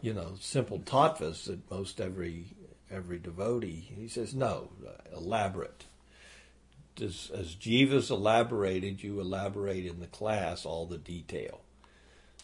you 0.00 0.12
know, 0.12 0.32
simple 0.40 0.80
tattvas 0.80 1.44
that 1.44 1.70
most 1.70 2.00
every 2.00 2.46
every 2.90 3.20
devotee. 3.20 3.88
He 3.96 4.08
says 4.08 4.34
no, 4.34 4.70
elaborate. 5.14 5.84
As, 7.00 7.30
as 7.32 7.54
Jiva's 7.54 8.10
elaborated, 8.10 9.00
you 9.00 9.20
elaborate 9.20 9.86
in 9.86 10.00
the 10.00 10.08
class 10.08 10.66
all 10.66 10.86
the 10.86 10.98
detail. 10.98 11.60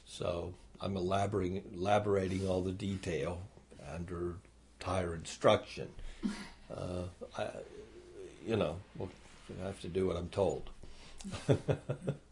So 0.04 0.54
I'm 0.80 0.96
elaborating, 0.96 1.64
elaborating 1.74 2.46
all 2.46 2.62
the 2.62 2.70
detail 2.70 3.40
under 3.92 4.36
tire 4.78 5.16
instruction. 5.16 5.88
Uh, 6.72 7.06
I, 7.36 7.48
you 8.46 8.54
know, 8.54 8.76
I 9.00 9.66
have 9.66 9.80
to 9.80 9.88
do 9.88 10.06
what 10.06 10.16
I'm 10.16 10.28
told. 10.28 10.70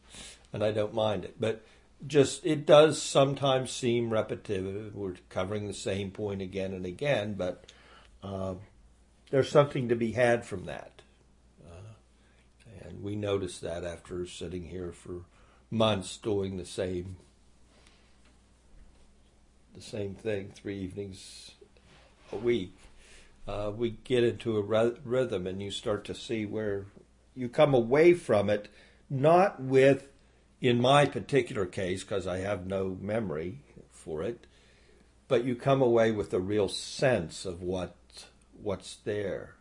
and 0.55 0.65
I 0.65 0.73
don't 0.73 0.95
mind 0.95 1.25
it. 1.25 1.37
But 1.39 1.63
just, 2.07 2.47
it 2.47 2.65
does 2.65 3.03
sometimes 3.03 3.71
seem 3.71 4.11
repetitive. 4.11 4.95
We're 4.95 5.17
covering 5.29 5.67
the 5.67 5.75
same 5.75 6.11
point 6.11 6.41
again 6.41 6.73
and 6.73 6.87
again, 6.87 7.35
but 7.35 7.71
uh, 8.23 8.55
there's 9.31 9.51
something 9.51 9.89
to 9.89 9.97
be 9.97 10.13
had 10.13 10.47
from 10.47 10.65
that. 10.65 11.03
Uh, 11.63 11.93
and 12.83 13.03
we 13.03 13.17
noticed 13.17 13.61
that 13.63 13.85
after 13.85 14.27
sitting 14.27 14.69
here 14.69 14.93
for 14.93 15.23
months 15.71 16.17
doing 16.17 16.57
the 16.57 16.65
same 16.65 17.17
the 19.75 19.81
same 19.81 20.15
thing 20.15 20.53
three 20.55 20.79
evenings 20.79 21.51
a 22.31 22.37
week 22.37 22.77
uh, 23.47 23.73
we 23.77 23.91
get 24.05 24.25
into 24.25 24.57
a 24.57 24.93
rhythm 25.05 25.47
and 25.47 25.61
you 25.61 25.71
start 25.71 26.05
to 26.05 26.15
see 26.15 26.47
where 26.47 26.87
you 27.35 27.49
come 27.49 27.75
away 27.75 28.15
from 28.15 28.49
it, 28.49 28.69
not 29.11 29.61
with, 29.61 30.09
in 30.61 30.81
my 30.81 31.07
particular 31.07 31.67
case, 31.67 32.03
because 32.03 32.27
I 32.27 32.39
have 32.39 32.67
no 32.67 32.97
memory 33.01 33.61
for 33.91 34.23
it, 34.23 34.47
but 35.29 35.45
you 35.45 35.55
come 35.55 35.83
away 35.83 36.11
with 36.11 36.33
a 36.33 36.41
real 36.41 36.69
sense 36.69 37.45
of 37.45 37.63
what 37.63 37.95
what's 38.63 38.97
there 39.05 39.55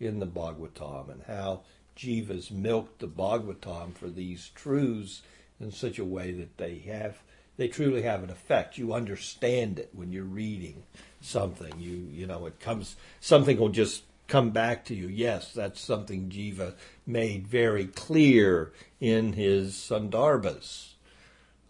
in 0.00 0.20
the 0.20 0.26
Bhagavatam 0.26 1.10
and 1.10 1.22
how 1.26 1.62
Jivas 1.96 2.50
milked 2.50 3.00
the 3.00 3.08
Bhagavatam 3.08 3.94
for 3.94 4.08
these 4.08 4.50
truths 4.54 5.22
in 5.60 5.72
such 5.72 5.98
a 5.98 6.04
way 6.04 6.32
that 6.32 6.56
they 6.56 6.78
have 6.78 7.18
they 7.56 7.66
truly 7.66 8.02
have 8.02 8.22
an 8.22 8.30
effect. 8.30 8.78
You 8.78 8.92
understand 8.92 9.80
it 9.80 9.90
when 9.92 10.12
you're 10.12 10.22
reading 10.22 10.84
something. 11.20 11.72
You 11.78 12.08
you 12.12 12.26
know 12.26 12.46
it 12.46 12.60
comes 12.60 12.96
something 13.20 13.58
will 13.58 13.68
just 13.68 14.04
come 14.28 14.50
back 14.50 14.84
to 14.84 14.94
you. 14.94 15.08
Yes, 15.08 15.52
that's 15.52 15.80
something 15.80 16.28
Jiva 16.28 16.74
made 17.06 17.48
very 17.48 17.86
clear 17.86 18.72
in 19.00 19.32
his 19.32 19.74
Sandarbhas. 19.74 20.92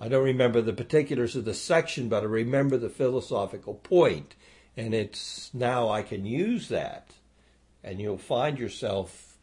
I 0.00 0.08
don't 0.08 0.24
remember 0.24 0.60
the 0.60 0.72
particulars 0.72 1.34
of 1.34 1.44
the 1.44 1.54
section, 1.54 2.08
but 2.08 2.22
I 2.22 2.26
remember 2.26 2.76
the 2.76 2.90
philosophical 2.90 3.74
point, 3.74 4.34
and 4.76 4.94
it's 4.94 5.50
now 5.54 5.88
I 5.88 6.02
can 6.02 6.24
use 6.24 6.68
that, 6.68 7.10
and 7.82 8.00
you'll 8.00 8.18
find 8.18 8.58
yourself 8.58 9.36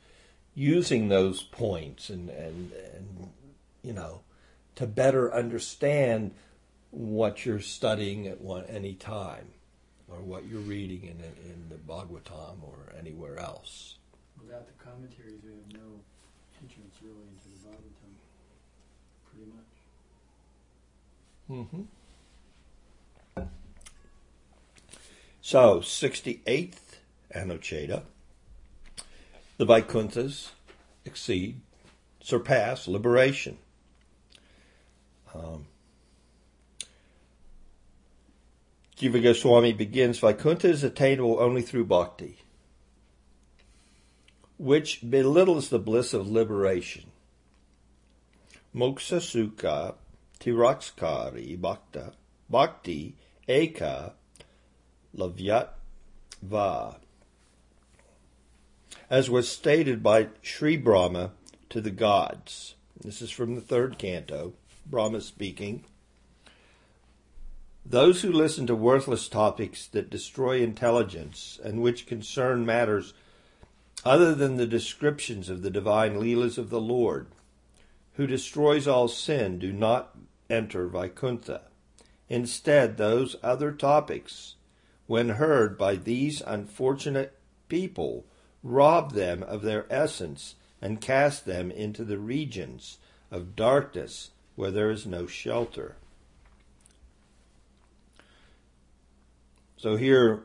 using 0.54 1.10
those 1.10 1.44
points 1.44 2.10
and 2.10 2.30
and 2.30 2.72
and 2.72 3.30
you 3.84 3.92
know 3.92 4.22
to 4.76 4.88
better 4.88 5.34
understand 5.34 6.34
what 6.92 7.46
you're 7.46 7.60
studying 7.60 8.26
at 8.26 8.40
one, 8.40 8.64
any 8.66 8.94
time 8.94 9.48
or 10.08 10.18
what 10.22 10.46
you're 10.46 10.62
reading 10.62 11.04
in, 11.04 11.20
in 11.50 11.70
the 11.70 11.76
Bhagavatam 11.76 12.64
or 12.64 12.94
anywhere 12.98 13.40
else. 13.40 13.96
Without 14.42 14.68
the 14.68 14.74
commentaries, 14.84 15.40
we 15.44 15.52
have 15.52 15.74
no 15.74 16.00
entrance 16.62 16.96
really 17.02 17.28
into 17.32 17.50
the 17.50 17.60
Bhagavatam, 17.68 18.14
pretty 19.32 19.52
much. 19.52 19.76
Mm-hmm. 21.50 21.84
So, 25.42 25.80
68th 25.80 27.00
Anucheta. 27.36 28.04
The 29.58 29.66
Vaikunthas 29.66 30.50
exceed, 31.06 31.62
surpass 32.22 32.88
liberation. 32.88 33.58
Um, 35.34 35.68
Jiva 38.98 39.22
Goswami 39.22 39.74
begins 39.74 40.20
Vaikuntha 40.20 40.70
is 40.70 40.84
attainable 40.84 41.40
only 41.40 41.62
through 41.62 41.86
bhakti, 41.86 42.38
which 44.58 45.02
belittles 45.10 45.70
the 45.70 45.80
bliss 45.80 46.14
of 46.14 46.30
liberation. 46.30 47.12
Moksha 48.74 49.20
Sukha 49.20 49.96
Tirakskari 50.40 51.60
Bhakta 51.60 52.14
Bhakti 52.50 53.16
Eka 53.50 54.14
Lavyat 55.16 55.70
Va. 56.42 56.98
As 59.10 59.30
was 59.30 59.50
stated 59.50 60.02
by 60.02 60.30
Sri 60.42 60.78
Brahma 60.78 61.32
to 61.70 61.82
the 61.82 61.92
gods. 61.92 62.76
This 63.02 63.22
is 63.22 63.30
from 63.30 63.56
the 63.56 63.62
third 63.62 63.98
canto, 63.98 64.54
Brahma 64.86 65.22
speaking. 65.22 65.84
Those 67.88 68.24
who 68.24 68.32
listen 68.32 68.66
to 68.68 68.76
worthless 68.76 69.30
topics 69.30 69.86
that 69.88 70.10
destroy 70.10 70.60
intelligence 70.62 71.60
and 71.64 71.84
which 71.84 72.08
concern 72.08 72.66
matters 72.66 73.14
other 74.04 74.34
than 74.34 74.58
the 74.58 74.66
descriptions 74.66 75.50
of 75.50 75.62
the 75.62 75.70
divine 75.70 76.20
Leelas 76.20 76.58
of 76.58 76.72
the 76.72 76.82
Lord, 76.82 77.28
who 78.14 78.26
destroys 78.26 78.88
all 78.88 79.08
sin, 79.08 79.60
do 79.60 79.72
not 79.72 80.18
enter 80.50 80.88
Vaikuntha. 80.88 81.62
Instead, 82.28 82.98
those 82.98 83.36
other 83.44 83.72
topics, 83.72 84.56
when 85.06 85.30
heard 85.30 85.78
by 85.78 85.96
these 85.96 86.42
unfortunate 86.42 87.38
people, 87.70 88.26
rob 88.64 89.14
them 89.14 89.44
of 89.44 89.62
their 89.62 89.86
essence 89.92 90.56
and 90.82 91.02
cast 91.02 91.46
them 91.46 91.70
into 91.70 92.04
the 92.04 92.18
regions 92.18 92.98
of 93.30 93.56
darkness 93.56 94.32
where 94.56 94.72
there 94.72 94.90
is 94.90 95.06
no 95.06 95.28
shelter. 95.28 95.98
So 99.86 99.98
here, 99.98 100.42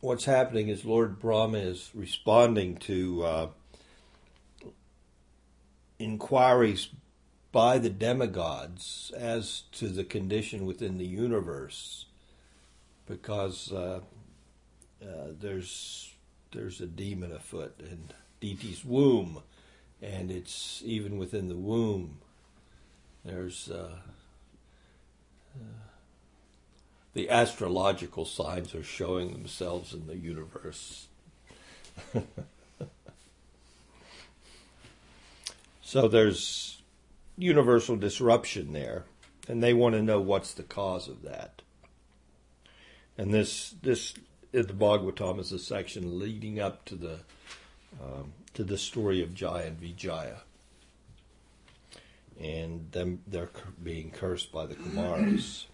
what's 0.00 0.24
happening 0.24 0.66
is 0.68 0.84
Lord 0.84 1.20
Brahma 1.20 1.58
is 1.58 1.92
responding 1.94 2.78
to 2.78 3.22
uh, 3.22 3.46
inquiries 6.00 6.88
by 7.52 7.78
the 7.78 7.90
demigods 7.90 9.12
as 9.16 9.62
to 9.74 9.86
the 9.86 10.02
condition 10.02 10.66
within 10.66 10.98
the 10.98 11.06
universe, 11.06 12.06
because 13.06 13.70
uh, 13.70 14.00
uh, 15.00 15.06
there's 15.40 16.12
there's 16.50 16.80
a 16.80 16.86
demon 16.86 17.30
afoot 17.30 17.78
in 17.78 18.08
Diti's 18.40 18.84
womb, 18.84 19.44
and 20.02 20.28
it's 20.28 20.82
even 20.84 21.18
within 21.18 21.46
the 21.46 21.54
womb. 21.56 22.18
There's 23.24 23.70
uh, 23.70 23.98
uh, 25.54 25.91
the 27.14 27.28
astrological 27.28 28.24
signs 28.24 28.74
are 28.74 28.82
showing 28.82 29.32
themselves 29.32 29.92
in 29.92 30.06
the 30.06 30.16
universe. 30.16 31.08
so 35.82 36.08
there's 36.08 36.82
universal 37.36 37.96
disruption 37.96 38.72
there, 38.72 39.04
and 39.48 39.62
they 39.62 39.74
want 39.74 39.94
to 39.94 40.02
know 40.02 40.20
what's 40.20 40.54
the 40.54 40.62
cause 40.62 41.08
of 41.08 41.22
that. 41.22 41.62
And 43.18 43.32
this 43.32 43.74
this 43.82 44.14
the 44.52 44.64
Bhagavatam 44.64 45.38
is 45.38 45.52
a 45.52 45.58
section 45.58 46.18
leading 46.18 46.60
up 46.60 46.84
to 46.86 46.94
the 46.94 47.18
um, 48.02 48.32
to 48.54 48.64
the 48.64 48.78
story 48.78 49.22
of 49.22 49.34
Jaya 49.34 49.66
and 49.66 49.78
Vijaya, 49.78 50.38
and 52.40 52.90
them 52.92 53.20
they're 53.26 53.50
being 53.82 54.10
cursed 54.10 54.50
by 54.50 54.64
the 54.64 54.74
Kumaras. 54.74 55.66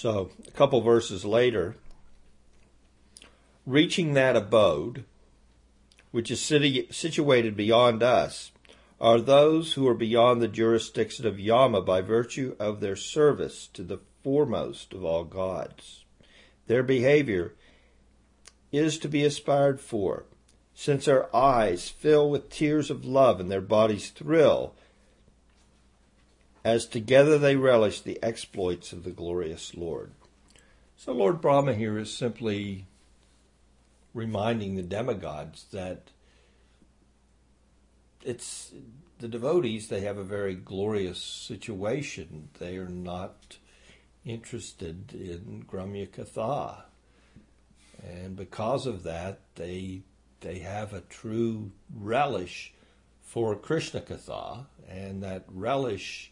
So, 0.00 0.30
a 0.48 0.50
couple 0.52 0.80
verses 0.80 1.26
later, 1.26 1.76
reaching 3.66 4.14
that 4.14 4.34
abode, 4.34 5.04
which 6.10 6.30
is 6.30 6.40
situated 6.40 7.54
beyond 7.54 8.02
us, 8.02 8.50
are 8.98 9.20
those 9.20 9.74
who 9.74 9.86
are 9.86 9.94
beyond 9.94 10.40
the 10.40 10.48
jurisdiction 10.48 11.26
of 11.26 11.38
Yama 11.38 11.82
by 11.82 12.00
virtue 12.00 12.56
of 12.58 12.80
their 12.80 12.96
service 12.96 13.68
to 13.74 13.82
the 13.82 14.00
foremost 14.24 14.94
of 14.94 15.04
all 15.04 15.24
gods. 15.24 16.06
Their 16.66 16.82
behavior 16.82 17.54
is 18.72 18.96
to 19.00 19.08
be 19.08 19.22
aspired 19.22 19.82
for, 19.82 20.24
since 20.72 21.04
their 21.04 21.36
eyes 21.36 21.90
fill 21.90 22.30
with 22.30 22.48
tears 22.48 22.90
of 22.90 23.04
love 23.04 23.38
and 23.38 23.50
their 23.50 23.60
bodies 23.60 24.08
thrill 24.08 24.74
as 26.64 26.86
together 26.86 27.38
they 27.38 27.56
relish 27.56 28.00
the 28.00 28.22
exploits 28.22 28.92
of 28.92 29.04
the 29.04 29.10
glorious 29.10 29.74
Lord. 29.74 30.12
So 30.96 31.12
Lord 31.12 31.40
Brahma 31.40 31.74
here 31.74 31.98
is 31.98 32.12
simply 32.12 32.86
reminding 34.12 34.74
the 34.74 34.82
demigods 34.82 35.66
that 35.72 36.10
it's 38.22 38.72
the 39.18 39.28
devotees, 39.28 39.88
they 39.88 40.00
have 40.00 40.18
a 40.18 40.24
very 40.24 40.54
glorious 40.54 41.22
situation. 41.22 42.48
They 42.58 42.76
are 42.76 42.88
not 42.88 43.58
interested 44.24 45.12
in 45.12 45.64
Gramya 45.66 46.08
Katha. 46.08 46.82
And 48.02 48.34
because 48.34 48.86
of 48.86 49.02
that, 49.02 49.40
they 49.56 50.02
they 50.40 50.60
have 50.60 50.94
a 50.94 51.02
true 51.02 51.70
relish 51.94 52.72
for 53.20 53.54
Krishna 53.54 54.00
Katha, 54.00 54.66
and 54.88 55.22
that 55.22 55.44
relish 55.48 56.29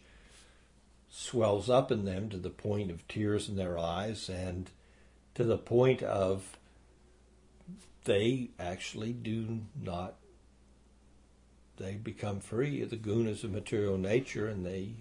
swells 1.09 1.69
up 1.69 1.91
in 1.91 2.05
them 2.05 2.29
to 2.29 2.37
the 2.37 2.49
point 2.49 2.91
of 2.91 3.07
tears 3.07 3.49
in 3.49 3.55
their 3.55 3.77
eyes 3.77 4.29
and 4.29 4.69
to 5.35 5.43
the 5.43 5.57
point 5.57 6.03
of 6.03 6.57
they 8.05 8.49
actually 8.59 9.13
do 9.13 9.61
not 9.81 10.15
they 11.77 11.93
become 11.93 12.39
free 12.39 12.81
of 12.81 12.89
the 12.89 12.97
gunas 12.97 13.43
of 13.43 13.51
material 13.51 13.97
nature 13.97 14.47
and 14.47 14.65
they 14.65 14.93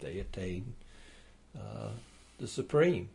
they 0.00 0.18
attain 0.18 0.74
uh, 1.58 1.90
the 2.38 2.48
supreme. 2.48 3.08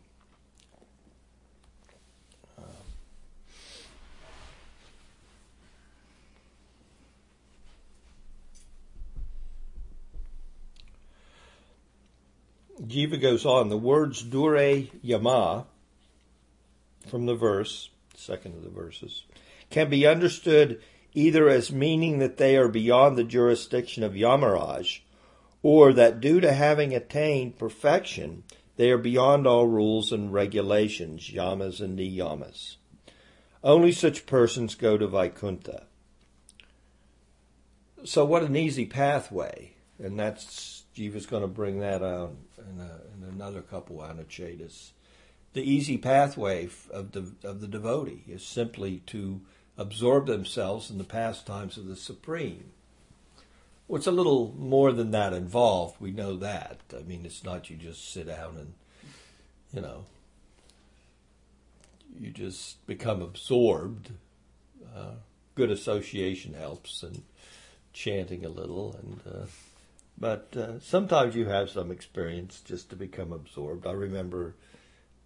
Jiva 12.90 13.20
goes 13.20 13.46
on. 13.46 13.68
The 13.68 13.78
words 13.78 14.22
dure 14.22 14.84
yama 15.02 15.66
from 17.06 17.26
the 17.26 17.34
verse, 17.34 17.90
second 18.16 18.54
of 18.56 18.62
the 18.62 18.70
verses, 18.70 19.24
can 19.70 19.88
be 19.88 20.06
understood 20.06 20.80
either 21.14 21.48
as 21.48 21.72
meaning 21.72 22.18
that 22.18 22.36
they 22.36 22.56
are 22.56 22.68
beyond 22.68 23.16
the 23.16 23.24
jurisdiction 23.24 24.02
of 24.02 24.12
Yamaraj, 24.12 25.00
or 25.62 25.92
that 25.92 26.20
due 26.20 26.40
to 26.40 26.52
having 26.52 26.94
attained 26.94 27.58
perfection, 27.58 28.42
they 28.76 28.90
are 28.90 28.98
beyond 28.98 29.46
all 29.46 29.66
rules 29.66 30.12
and 30.12 30.32
regulations, 30.32 31.30
yamas 31.30 31.80
and 31.80 31.98
niyamas. 31.98 32.76
Only 33.62 33.92
such 33.92 34.24
persons 34.24 34.74
go 34.74 34.96
to 34.96 35.06
Vaikuntha. 35.06 35.84
So, 38.04 38.24
what 38.24 38.42
an 38.42 38.56
easy 38.56 38.86
pathway, 38.86 39.72
and 40.02 40.18
that's 40.18 40.79
Jiva's 41.00 41.26
going 41.26 41.42
to 41.42 41.48
bring 41.48 41.80
that 41.80 42.02
out 42.02 42.34
in, 42.58 42.78
a, 42.78 43.00
in 43.16 43.32
another 43.32 43.62
couple 43.62 43.96
Anuchetas. 43.98 44.90
The 45.54 45.62
easy 45.62 45.96
pathway 45.96 46.68
of 46.92 47.12
the 47.12 47.32
of 47.42 47.60
the 47.60 47.66
devotee 47.66 48.22
is 48.28 48.44
simply 48.44 48.98
to 49.06 49.40
absorb 49.78 50.26
themselves 50.26 50.90
in 50.90 50.98
the 50.98 51.04
pastimes 51.04 51.78
of 51.78 51.86
the 51.86 51.96
Supreme. 51.96 52.72
Well, 53.88 53.96
it's 53.96 54.06
a 54.06 54.12
little 54.12 54.54
more 54.56 54.92
than 54.92 55.10
that 55.10 55.32
involved. 55.32 55.96
We 56.00 56.12
know 56.12 56.36
that. 56.36 56.80
I 56.96 57.02
mean, 57.02 57.24
it's 57.24 57.42
not 57.42 57.70
you 57.70 57.76
just 57.76 58.12
sit 58.12 58.28
down 58.28 58.56
and, 58.56 58.74
you 59.72 59.80
know, 59.80 60.04
you 62.16 62.30
just 62.30 62.86
become 62.86 63.22
absorbed. 63.22 64.10
Uh, 64.94 65.14
good 65.56 65.70
association 65.70 66.54
helps, 66.54 67.02
and 67.02 67.22
chanting 67.92 68.44
a 68.44 68.48
little, 68.48 68.94
and 69.02 69.20
uh, 69.26 69.46
but 70.20 70.54
uh, 70.56 70.78
sometimes 70.80 71.34
you 71.34 71.46
have 71.46 71.70
some 71.70 71.90
experience 71.90 72.60
just 72.60 72.90
to 72.90 72.96
become 72.96 73.32
absorbed. 73.32 73.86
I 73.86 73.92
remember, 73.92 74.54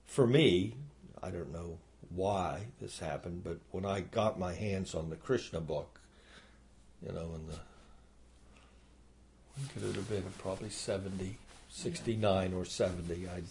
for 0.07 0.27
me, 0.27 0.75
I 1.23 1.31
don't 1.31 1.53
know 1.53 1.79
why 2.15 2.67
this 2.81 3.01
happened, 3.01 3.43
but 3.43 3.59
when 3.73 3.85
I 3.85 4.01
got 4.01 4.39
my 4.39 4.55
hands 4.55 4.95
on 4.95 5.11
the 5.11 5.17
Krishna 5.17 5.61
book, 5.61 6.01
you 7.05 7.13
know, 7.13 7.35
in 7.35 7.47
the 7.49 7.59
when 9.57 9.69
could 9.69 9.91
it 9.91 9.97
have 9.97 10.09
been? 10.09 10.25
Probably 10.39 10.71
70, 10.71 11.37
69 11.71 12.55
or 12.55 12.65
70. 12.65 13.29
I'd, 13.29 13.45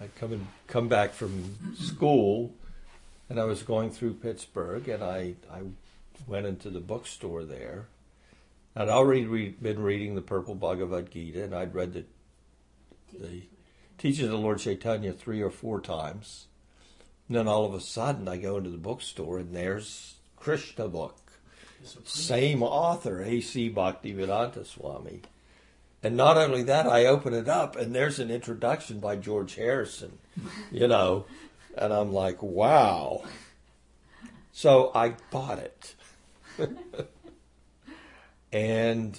I'd 0.00 0.14
come 0.16 0.32
and 0.32 0.46
come 0.66 0.88
back 0.88 1.12
from 1.12 1.74
school, 1.76 2.52
and 3.28 3.38
I 3.38 3.44
was 3.44 3.62
going 3.62 3.90
through 3.90 4.14
Pittsburgh, 4.14 4.88
and 4.88 5.02
I, 5.02 5.34
I 5.52 5.62
went 6.26 6.46
into 6.46 6.70
the 6.70 6.80
bookstore 6.80 7.44
there. 7.44 7.86
I'd 8.76 8.88
already 8.88 9.24
re- 9.24 9.56
been 9.60 9.82
reading 9.82 10.14
the 10.14 10.22
Purple 10.22 10.54
Bhagavad 10.54 11.10
Gita, 11.10 11.44
and 11.44 11.54
I'd 11.54 11.74
read 11.74 11.94
the, 11.94 12.04
the 13.18 13.42
Teachings 13.98 14.26
of 14.26 14.32
the 14.32 14.38
Lord 14.38 14.58
Chaitanya 14.58 15.12
three 15.12 15.40
or 15.40 15.50
four 15.50 15.80
times. 15.80 16.46
And 17.28 17.36
then 17.36 17.48
all 17.48 17.64
of 17.64 17.72
a 17.72 17.80
sudden, 17.80 18.28
I 18.28 18.36
go 18.36 18.58
into 18.58 18.70
the 18.70 18.76
bookstore, 18.76 19.38
and 19.38 19.54
there's 19.54 20.16
Krishna 20.36 20.88
book 20.88 21.26
same 22.04 22.62
author, 22.62 23.22
A.C. 23.22 23.70
Bhaktivedanta 23.70 24.66
Swami. 24.66 25.22
And 26.02 26.16
not 26.16 26.36
only 26.36 26.62
that, 26.64 26.86
I 26.86 27.06
open 27.06 27.34
it 27.34 27.48
up 27.48 27.76
and 27.76 27.94
there's 27.94 28.18
an 28.18 28.30
introduction 28.30 29.00
by 29.00 29.16
George 29.16 29.54
Harrison, 29.56 30.18
you 30.70 30.86
know, 30.88 31.26
and 31.76 31.92
I'm 31.92 32.12
like, 32.12 32.42
wow. 32.42 33.24
So 34.52 34.90
I 34.94 35.14
bought 35.30 35.58
it. 35.58 35.94
and 38.56 39.18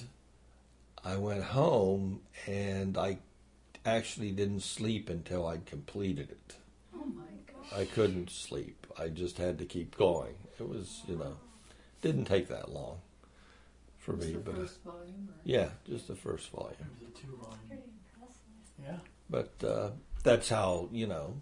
I 1.06 1.18
went 1.18 1.44
home 1.44 2.22
and 2.48 2.98
I 2.98 3.20
actually 3.86 4.32
didn't 4.32 4.62
sleep 4.62 5.10
until 5.10 5.46
I'd 5.46 5.68
completed 5.68 6.32
it. 6.32 6.56
Oh 6.96 7.06
my 7.06 7.24
gosh. 7.46 7.80
I 7.80 7.86
couldn't 7.86 8.32
sleep. 8.32 8.88
I 8.98 9.10
just 9.10 9.38
had 9.38 9.60
to 9.60 9.66
keep 9.66 9.96
going. 9.96 10.34
It 10.60 10.68
was, 10.68 11.04
you 11.08 11.18
know. 11.18 11.38
Didn't 12.02 12.26
take 12.26 12.48
that 12.48 12.72
long 12.72 12.98
for 14.00 14.16
Just 14.16 14.28
me, 14.28 14.34
the 14.34 14.40
but 14.40 14.56
first 14.56 14.84
volume, 14.84 15.30
or? 15.30 15.36
yeah, 15.44 15.70
just 15.88 16.08
the 16.08 16.16
first 16.16 16.50
volume. 16.50 16.74
It 16.80 17.06
was 17.06 17.10
a 17.10 17.22
two 17.22 17.40
volume. 17.42 17.84
Yeah. 18.84 18.98
But 19.30 19.68
uh, 19.68 19.90
that's 20.24 20.50
how 20.50 20.90
you 20.92 21.06
know. 21.08 21.42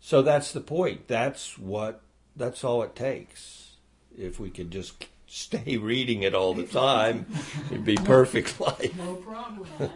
So 0.00 0.22
that's 0.22 0.52
the 0.52 0.60
point. 0.60 1.06
That's 1.08 1.58
what. 1.58 2.02
That's 2.36 2.62
all 2.64 2.82
it 2.82 2.94
takes. 2.94 3.72
If 4.16 4.38
we 4.38 4.50
could 4.50 4.70
just 4.70 5.06
stay 5.30 5.76
reading 5.76 6.24
it 6.24 6.34
all 6.34 6.54
the 6.54 6.64
time, 6.64 7.24
it'd 7.70 7.84
be 7.84 7.94
perfect 7.94 8.60
life. 8.60 8.96
No 8.96 9.14
problem. 9.14 9.68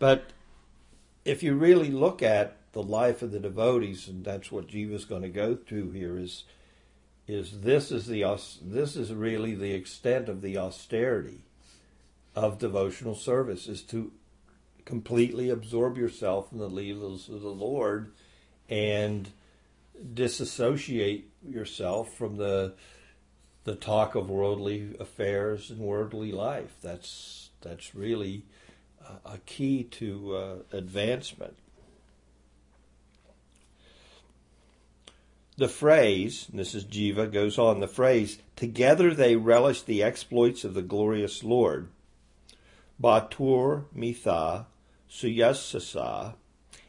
But 0.00 0.30
if 1.26 1.42
you 1.42 1.54
really 1.54 1.90
look 1.90 2.22
at 2.22 2.56
the 2.72 2.82
life 2.82 3.20
of 3.20 3.32
the 3.32 3.38
devotees, 3.38 4.08
and 4.08 4.24
that's 4.24 4.50
what 4.50 4.68
Jiva's 4.68 5.04
going 5.04 5.20
to 5.20 5.28
go 5.28 5.54
through 5.54 5.90
here, 5.90 6.18
is 6.18 6.44
is 7.28 7.60
this 7.60 7.92
is 7.92 8.06
the 8.06 8.24
this 8.62 8.96
is 8.96 9.12
really 9.12 9.54
the 9.54 9.72
extent 9.72 10.30
of 10.30 10.40
the 10.40 10.56
austerity 10.56 11.42
of 12.34 12.58
devotional 12.58 13.14
service 13.14 13.68
is 13.68 13.82
to 13.82 14.10
completely 14.86 15.50
absorb 15.50 15.98
yourself 15.98 16.50
in 16.50 16.58
the 16.58 16.70
leelas 16.70 17.28
of 17.28 17.42
the 17.42 17.48
Lord 17.48 18.10
and 18.70 19.28
disassociate 20.14 21.30
yourself 21.46 22.14
from 22.14 22.38
the 22.38 22.72
the 23.64 23.74
talk 23.74 24.14
of 24.14 24.30
worldly 24.30 24.96
affairs 24.98 25.70
and 25.70 25.80
worldly 25.80 26.32
life. 26.32 26.74
That's 26.82 27.50
that's 27.60 27.94
really 27.94 28.44
a, 29.24 29.38
key 29.44 29.84
to 29.84 30.36
uh, 30.36 30.56
advancement. 30.72 31.56
The 35.56 35.68
phrase, 35.68 36.46
this 36.52 36.74
is 36.74 36.84
Jiva, 36.84 37.30
goes 37.30 37.58
on, 37.58 37.80
the 37.80 37.88
phrase, 37.88 38.38
together 38.56 39.12
they 39.12 39.36
relish 39.36 39.82
the 39.82 40.02
exploits 40.02 40.64
of 40.64 40.72
the 40.72 40.82
glorious 40.82 41.44
Lord. 41.44 41.88
Batur 43.02 43.84
Mitha 43.92 44.66
Suyasasa 45.10 46.34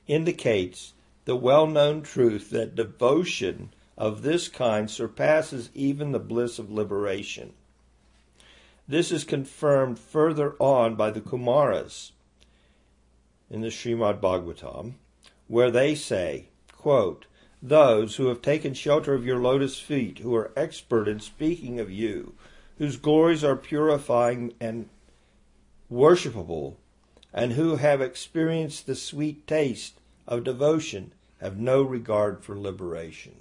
indicates 0.08 0.94
the 1.26 1.36
well 1.36 1.68
known 1.68 2.02
truth 2.02 2.50
that 2.52 2.76
devotion 2.76 3.72
of 4.02 4.24
this 4.24 4.48
kind 4.48 4.90
surpasses 4.90 5.70
even 5.76 6.12
the 6.12 6.18
bliss 6.18 6.58
of 6.58 6.72
liberation. 6.72 7.54
This 8.88 9.12
is 9.12 9.24
confirmed 9.24 10.00
further 10.00 10.56
on 10.58 10.96
by 10.96 11.12
the 11.12 11.22
Kumaras 11.22 12.10
in 13.48 13.62
the 13.62 13.68
Srimad 13.68 14.20
Bhagavatam, 14.20 14.94
where 15.48 15.70
they 15.70 15.94
say, 15.94 16.48
quote, 16.76 17.28
those 17.62 18.16
who 18.16 18.26
have 18.26 18.42
taken 18.42 18.74
shelter 18.74 19.14
of 19.14 19.24
your 19.24 19.38
lotus 19.38 19.80
feet, 19.80 20.18
who 20.18 20.34
are 20.34 20.52
expert 20.58 21.08
in 21.08 21.20
speaking 21.20 21.80
of 21.80 21.92
you, 21.92 22.34
whose 22.80 22.98
glories 22.98 23.44
are 23.44 23.56
purifying 23.56 24.52
and 24.60 24.90
worshipable, 25.92 26.74
and 27.32 27.52
who 27.52 27.76
have 27.76 28.02
experienced 28.02 28.88
the 28.88 28.96
sweet 28.96 29.46
taste 29.46 30.00
of 30.28 30.44
devotion, 30.44 31.14
have 31.40 31.60
no 31.60 31.84
regard 31.84 32.44
for 32.44 32.58
liberation. 32.58 33.36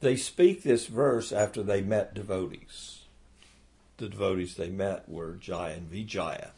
They 0.00 0.16
speak 0.16 0.62
this 0.62 0.86
verse 0.86 1.32
after 1.32 1.62
they 1.62 1.80
met 1.80 2.14
devotees. 2.14 3.04
The 3.96 4.08
devotees 4.08 4.54
they 4.56 4.68
met 4.68 5.08
were 5.08 5.32
Jaya 5.32 5.74
and 5.74 5.88
Vijaya. 5.88 6.50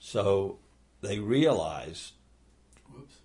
So 0.00 0.58
they 1.00 1.20
realized 1.20 2.12
Whoops. 2.92 3.16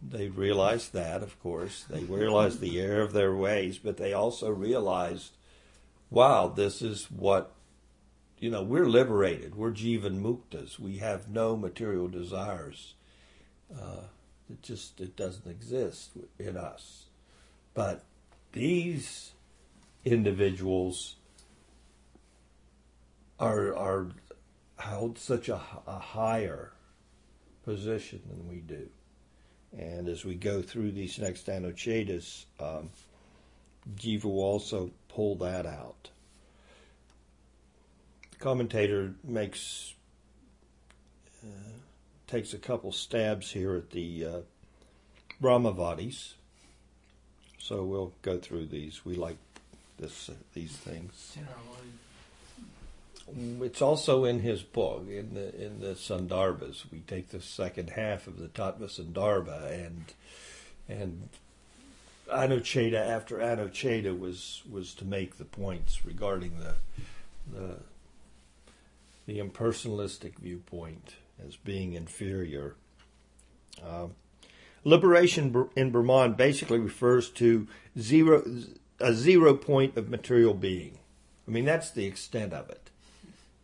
they 0.00 0.28
realized 0.28 0.92
that, 0.92 1.22
of 1.22 1.40
course. 1.42 1.84
They 1.90 2.04
realized 2.04 2.60
the 2.60 2.80
error 2.80 3.02
of 3.02 3.12
their 3.12 3.34
ways, 3.34 3.78
but 3.78 3.96
they 3.96 4.12
also 4.12 4.50
realized, 4.50 5.32
wow, 6.08 6.46
this 6.46 6.82
is 6.82 7.10
what, 7.10 7.52
you 8.38 8.50
know, 8.50 8.62
we're 8.62 8.88
liberated. 8.88 9.56
We're 9.56 9.72
Jivan 9.72 10.22
Muktas. 10.22 10.78
We 10.78 10.98
have 10.98 11.28
no 11.28 11.56
material 11.56 12.06
desires. 12.06 12.94
Uh, 13.74 14.02
it 14.48 14.62
just 14.62 15.00
it 15.00 15.16
doesn't 15.16 15.50
exist 15.50 16.10
in 16.38 16.56
us. 16.56 17.06
But 17.74 18.04
these 18.56 19.32
individuals 20.06 21.16
are 23.38 23.76
are 23.76 24.06
held 24.78 25.18
such 25.18 25.50
a, 25.50 25.60
a 25.86 25.98
higher 25.98 26.72
position 27.64 28.22
than 28.28 28.48
we 28.48 28.56
do. 28.60 28.88
And 29.76 30.08
as 30.08 30.24
we 30.24 30.36
go 30.36 30.62
through 30.62 30.92
these 30.92 31.18
next 31.18 31.46
Anuchetas, 31.48 32.46
um, 32.58 32.90
Jiva 33.94 34.24
will 34.24 34.40
also 34.40 34.90
pull 35.08 35.36
that 35.36 35.66
out. 35.66 36.08
The 38.30 38.38
commentator 38.38 39.14
makes 39.22 39.94
uh, 41.44 41.72
takes 42.26 42.54
a 42.54 42.58
couple 42.58 42.90
stabs 42.90 43.50
here 43.50 43.76
at 43.76 43.90
the 43.90 44.24
uh, 44.24 44.40
Brahmavadis. 45.42 46.34
So 47.66 47.82
we'll 47.82 48.12
go 48.22 48.38
through 48.38 48.66
these. 48.66 49.04
We 49.04 49.16
like 49.16 49.38
this 49.98 50.28
uh, 50.28 50.34
these 50.54 50.76
things. 50.76 51.10
It's 51.10 51.36
in 51.36 51.48
our 51.48 53.34
line. 53.34 53.60
It's 53.66 53.82
also 53.82 54.24
in 54.24 54.38
his 54.38 54.62
book, 54.62 55.08
in 55.08 55.34
the 55.34 55.52
in 55.60 55.80
the 55.80 55.96
Sandarbhas. 55.96 56.84
We 56.92 57.00
take 57.00 57.30
the 57.30 57.40
second 57.40 57.90
half 57.90 58.28
of 58.28 58.38
the 58.38 58.46
Tattva 58.46 58.88
Sandarbha, 58.88 59.84
and 59.84 60.04
and 60.88 61.28
Anucheta 62.32 63.04
after 63.04 63.38
Anucheta 63.38 64.16
was 64.16 64.62
was 64.70 64.94
to 64.94 65.04
make 65.04 65.36
the 65.36 65.44
points 65.44 66.06
regarding 66.06 66.60
the 66.60 66.74
the 67.52 67.78
the 69.26 69.40
impersonalistic 69.40 70.38
viewpoint 70.38 71.14
as 71.44 71.56
being 71.56 71.94
inferior. 71.94 72.76
Uh, 73.84 74.06
liberation 74.86 75.68
in 75.74 75.90
Brahman 75.90 76.34
basically 76.34 76.78
refers 76.78 77.28
to 77.30 77.66
zero 77.98 78.44
a 79.00 79.12
zero 79.12 79.54
point 79.54 79.96
of 79.96 80.08
material 80.08 80.54
being. 80.54 81.00
I 81.46 81.50
mean 81.50 81.64
that's 81.64 81.90
the 81.90 82.06
extent 82.06 82.52
of 82.52 82.70
it. 82.70 82.90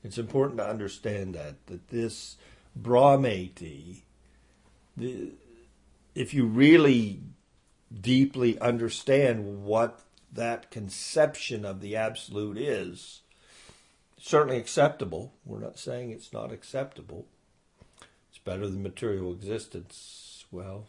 It's 0.02 0.18
important 0.18 0.58
to 0.58 0.68
understand 0.68 1.36
that 1.36 1.64
that 1.68 1.88
this 1.88 2.36
Brahmeti, 2.78 4.02
the 4.96 5.30
if 6.14 6.34
you 6.34 6.44
really 6.44 7.20
deeply 8.00 8.58
understand 8.58 9.64
what 9.64 10.00
that 10.32 10.72
conception 10.72 11.64
of 11.64 11.80
the 11.80 11.94
absolute 11.94 12.58
is, 12.58 13.20
certainly 14.18 14.58
acceptable. 14.58 15.34
We're 15.44 15.60
not 15.60 15.78
saying 15.78 16.10
it's 16.10 16.32
not 16.32 16.50
acceptable. 16.50 17.26
It's 18.28 18.38
better 18.38 18.66
than 18.66 18.82
material 18.82 19.30
existence. 19.32 20.44
Well, 20.50 20.86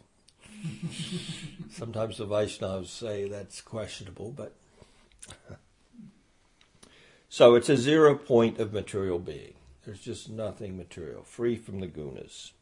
sometimes 1.70 2.18
the 2.18 2.26
Vaishnavas 2.26 2.88
say 2.88 3.28
that's 3.28 3.60
questionable, 3.60 4.30
but 4.30 4.54
so 7.28 7.54
it's 7.54 7.68
a 7.68 7.76
zero 7.76 8.14
point 8.14 8.58
of 8.58 8.72
material 8.72 9.18
being. 9.18 9.54
There's 9.84 10.00
just 10.00 10.30
nothing 10.30 10.76
material, 10.76 11.22
free 11.22 11.56
from 11.56 11.80
the 11.80 11.86
gunas. 11.86 12.52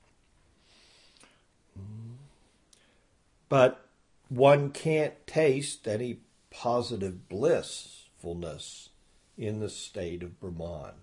But 3.48 3.86
one 4.28 4.70
can't 4.70 5.26
taste 5.26 5.86
any 5.86 6.18
positive 6.50 7.28
blissfulness 7.28 8.88
in 9.36 9.60
the 9.60 9.68
state 9.68 10.22
of 10.22 10.40
Brahman, 10.40 10.94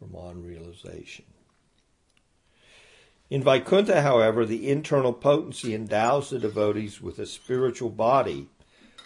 Brahman 0.00 0.44
realization. 0.44 1.24
In 3.30 3.42
Vaikuntha, 3.42 4.00
however, 4.00 4.46
the 4.46 4.70
internal 4.70 5.12
potency 5.12 5.74
endows 5.74 6.30
the 6.30 6.38
devotees 6.38 7.02
with 7.02 7.18
a 7.18 7.26
spiritual 7.26 7.90
body, 7.90 8.48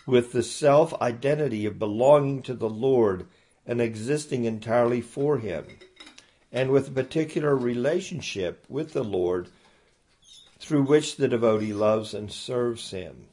with 0.06 0.30
the 0.30 0.44
self 0.44 0.94
identity 1.00 1.66
of 1.66 1.80
belonging 1.80 2.42
to 2.42 2.54
the 2.54 2.68
Lord 2.68 3.26
and 3.66 3.80
existing 3.80 4.44
entirely 4.44 5.00
for 5.00 5.38
Him, 5.38 5.66
and 6.52 6.70
with 6.70 6.88
a 6.88 6.92
particular 6.92 7.56
relationship 7.56 8.64
with 8.68 8.92
the 8.92 9.04
Lord 9.04 9.48
through 10.60 10.82
which 10.82 11.16
the 11.16 11.26
devotee 11.26 11.72
loves 11.72 12.14
and 12.14 12.30
serves 12.30 12.90
Him. 12.90 13.26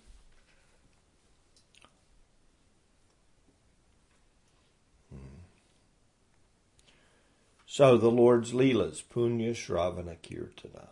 So 7.79 7.95
the 7.95 8.11
Lord's 8.11 8.51
Leelas, 8.51 9.01
Punya 9.01 9.51
Shravana 9.51 10.17
Kirtana, 10.21 10.87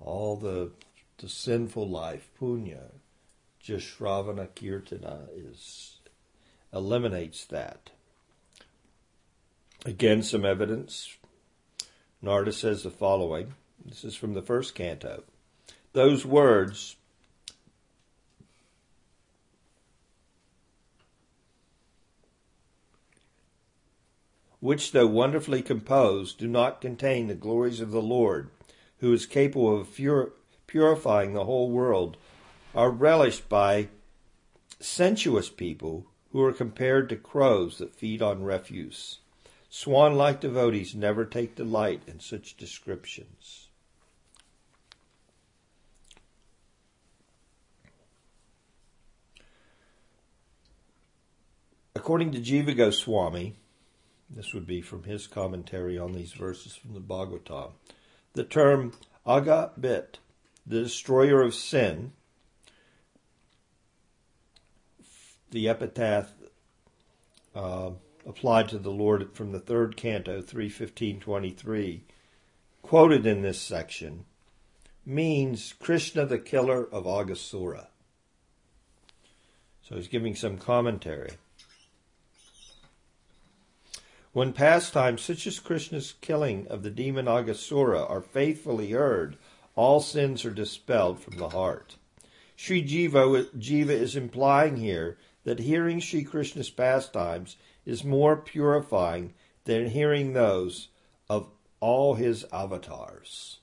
all 0.00 0.34
the, 0.34 0.70
the 1.18 1.28
sinful 1.28 1.86
life, 1.86 2.30
Punya, 2.40 2.92
just 3.60 3.86
Shravana 3.98 4.48
Kirtana 4.48 5.28
is 5.36 5.98
eliminates 6.72 7.44
that. 7.44 7.90
Again, 9.84 10.22
some 10.22 10.46
evidence. 10.46 11.18
Narada 12.22 12.54
says 12.54 12.82
the 12.82 12.90
following. 12.90 13.52
This 13.84 14.04
is 14.04 14.16
from 14.16 14.32
the 14.32 14.40
first 14.40 14.74
canto. 14.74 15.24
Those 15.92 16.24
words 16.24 16.96
which, 24.64 24.92
though 24.92 25.06
wonderfully 25.06 25.60
composed, 25.60 26.38
do 26.38 26.48
not 26.48 26.80
contain 26.80 27.26
the 27.26 27.34
glories 27.34 27.82
of 27.82 27.90
the 27.90 28.00
Lord, 28.00 28.48
who 29.00 29.12
is 29.12 29.26
capable 29.26 29.78
of 29.78 29.94
pur- 29.94 30.32
purifying 30.66 31.34
the 31.34 31.44
whole 31.44 31.70
world, 31.70 32.16
are 32.74 32.88
relished 32.90 33.46
by 33.50 33.88
sensuous 34.80 35.50
people 35.50 36.06
who 36.32 36.42
are 36.42 36.50
compared 36.50 37.10
to 37.10 37.16
crows 37.16 37.76
that 37.76 37.94
feed 37.94 38.22
on 38.22 38.42
refuse. 38.42 39.18
Swan 39.68 40.14
like 40.14 40.40
devotees 40.40 40.94
never 40.94 41.26
take 41.26 41.56
delight 41.56 42.00
in 42.06 42.18
such 42.18 42.56
descriptions. 42.56 43.68
According 51.94 52.32
to 52.32 52.40
Jiva 52.40 52.74
Goswami, 52.74 53.56
this 54.34 54.52
would 54.52 54.66
be 54.66 54.80
from 54.80 55.04
his 55.04 55.26
commentary 55.26 55.98
on 55.98 56.12
these 56.12 56.32
verses 56.32 56.74
from 56.74 56.94
the 56.94 57.00
Bhagavatam, 57.00 57.72
the 58.32 58.44
term 58.44 58.92
Agabit, 59.26 60.16
the 60.66 60.82
destroyer 60.82 61.42
of 61.42 61.54
sin, 61.54 62.12
the 65.50 65.68
epitaph 65.68 66.32
uh, 67.54 67.90
applied 68.26 68.68
to 68.68 68.78
the 68.78 68.90
Lord 68.90 69.32
from 69.34 69.52
the 69.52 69.60
third 69.60 69.96
canto, 69.96 70.42
315.23, 70.42 72.00
quoted 72.82 73.24
in 73.24 73.42
this 73.42 73.60
section, 73.60 74.24
means 75.06 75.74
Krishna 75.78 76.26
the 76.26 76.38
killer 76.38 76.84
of 76.84 77.04
Aghasura. 77.04 77.86
So 79.82 79.96
he's 79.96 80.08
giving 80.08 80.34
some 80.34 80.58
commentary. 80.58 81.32
When 84.34 84.52
pastimes 84.52 85.22
such 85.22 85.46
as 85.46 85.60
Krishna's 85.60 86.14
killing 86.20 86.66
of 86.66 86.82
the 86.82 86.90
demon 86.90 87.26
Aghasura 87.26 88.10
are 88.10 88.20
faithfully 88.20 88.90
heard, 88.90 89.36
all 89.76 90.00
sins 90.00 90.44
are 90.44 90.50
dispelled 90.50 91.20
from 91.20 91.36
the 91.36 91.50
heart. 91.50 91.94
Sri 92.56 92.82
Jiva, 92.82 93.44
Jiva 93.56 93.90
is 93.90 94.16
implying 94.16 94.78
here 94.78 95.18
that 95.44 95.60
hearing 95.60 96.00
Sri 96.00 96.24
Krishna's 96.24 96.68
pastimes 96.68 97.56
is 97.86 98.02
more 98.02 98.34
purifying 98.34 99.34
than 99.66 99.90
hearing 99.90 100.32
those 100.32 100.88
of 101.30 101.48
all 101.78 102.14
his 102.14 102.44
avatars. 102.52 103.60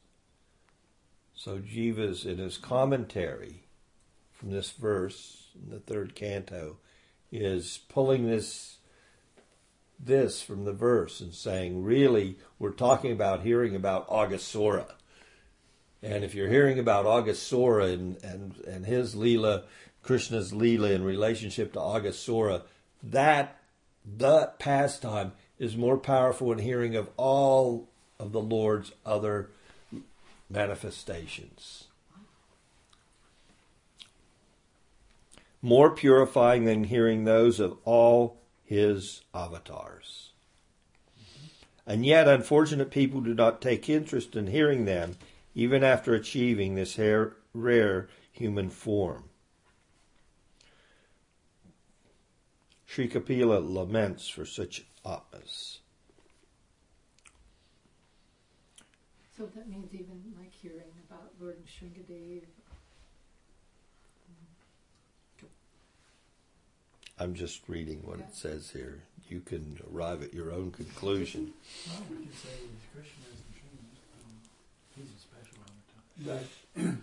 So 1.34 1.60
Jiva's 1.60 2.26
in 2.26 2.38
his 2.38 2.58
commentary 2.58 3.64
from 4.32 4.52
this 4.52 4.72
verse 4.72 5.50
in 5.54 5.70
the 5.70 5.82
third 5.82 6.16
canto 6.16 6.78
is 7.30 7.82
pulling 7.90 8.26
this 8.26 8.78
this 10.04 10.42
from 10.42 10.66
the 10.66 10.74
verse 10.74 11.22
and 11.22 11.34
saying, 11.34 11.84
really, 11.84 12.38
we're 12.60 12.72
talking 12.72 13.12
about 13.12 13.42
hearing 13.42 13.76
about 13.76 14.10
Aghasura. 14.10 14.86
And 16.04 16.24
if 16.24 16.34
you're 16.34 16.50
hearing 16.50 16.80
about 16.80 17.06
Aghasura 17.06 17.94
and, 17.94 18.18
and, 18.24 18.56
and 18.68 18.86
his 18.86 19.16
Leela, 19.16 19.64
Krishna's 20.02 20.52
Leela 20.52 20.92
in 20.92 21.04
relationship 21.04 21.74
to 21.74 21.80
Aghasura, 21.80 22.64
that 23.04 23.58
that 24.18 24.58
pastime 24.58 25.34
is 25.60 25.78
more 25.78 25.98
powerful 25.98 26.52
in 26.52 26.58
hearing 26.58 26.96
of 26.96 27.08
all 27.18 27.88
of 28.20 28.32
the 28.32 28.42
Lord's 28.42 28.92
other 29.06 29.50
manifestations. 30.50 31.86
More 35.62 35.92
purifying 35.92 36.66
than 36.66 36.86
hearing 36.86 37.26
those 37.26 37.60
of 37.60 37.78
all 37.86 38.41
his 38.72 39.20
avatars. 39.34 40.32
And 41.86 42.06
yet, 42.06 42.26
unfortunate 42.26 42.90
people 42.90 43.20
do 43.20 43.34
not 43.34 43.62
take 43.62 43.90
interest 43.90 44.34
in 44.34 44.48
hearing 44.48 44.86
them, 44.86 45.18
even 45.54 45.84
after 45.84 46.14
achieving 46.14 46.76
this 46.76 46.98
rare, 47.54 48.08
human 48.32 48.70
form. 48.70 49.26
Sri 52.86 53.10
Kapila 53.10 53.60
laments 53.60 54.30
for 54.30 54.46
such 54.46 54.86
atmas. 55.06 55.80
So 59.36 59.48
that 59.54 59.68
means 59.68 59.94
even 59.94 60.34
like 60.40 60.54
hearing 60.54 60.94
about 61.10 61.34
Lord 61.42 61.58
Nrsingadev. 61.66 62.44
I'm 67.22 67.36
just 67.36 67.62
reading 67.70 68.00
what 68.04 68.18
it 68.18 68.34
says 68.34 68.72
here. 68.72 69.04
You 69.30 69.42
can 69.42 69.78
arrive 69.94 70.24
at 70.24 70.34
your 70.34 70.52
own 70.52 70.72
conclusion. 70.72 71.52
Well, 71.88 72.02
we 72.10 72.26
could 72.26 72.34
say 72.36 72.50
Krishna 72.96 73.26
is 73.32 73.42
the 73.46 73.54
Srinivas. 73.60 74.02
Um, 74.26 74.34
he's 74.98 75.12
a 75.14 75.20
special 75.22 75.58
avatar. 76.26 76.44
That, 76.76 76.98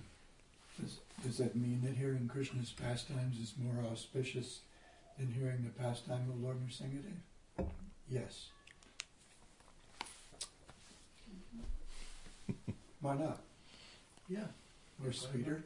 does, 0.83 0.98
does 1.24 1.38
that 1.38 1.54
mean 1.54 1.83
that 1.85 1.94
hearing 1.94 2.26
Krishna's 2.26 2.72
pastimes 2.72 3.38
is 3.38 3.52
more 3.62 3.85
auspicious 3.92 4.59
than 5.20 5.28
hearing 5.38 5.62
the 5.62 5.81
pastime 5.85 6.28
of 6.28 6.42
Lord 6.42 6.57
Nrsingadev? 6.66 7.68
Yes. 8.11 8.48
Why 13.00 13.14
not? 13.16 13.38
Yeah. 14.28 14.46
We're 15.00 15.12
sweeter, 15.12 15.62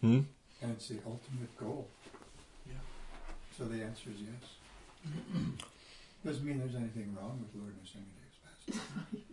Hmm? 0.00 0.22
and 0.60 0.72
it's 0.72 0.88
the 0.88 0.96
ultimate 1.06 1.56
goal. 1.56 1.86
Yeah. 3.58 3.66
So 3.66 3.70
the 3.72 3.82
answer 3.84 4.10
is 4.10 4.20
yes. 4.20 5.12
Doesn't 6.24 6.44
mean 6.44 6.58
there's 6.58 6.74
anything 6.74 7.14
wrong 7.18 7.38
with 7.44 7.60
Lord 7.60 7.74
Nrsingadev's 7.82 8.38
pastime. 8.72 9.22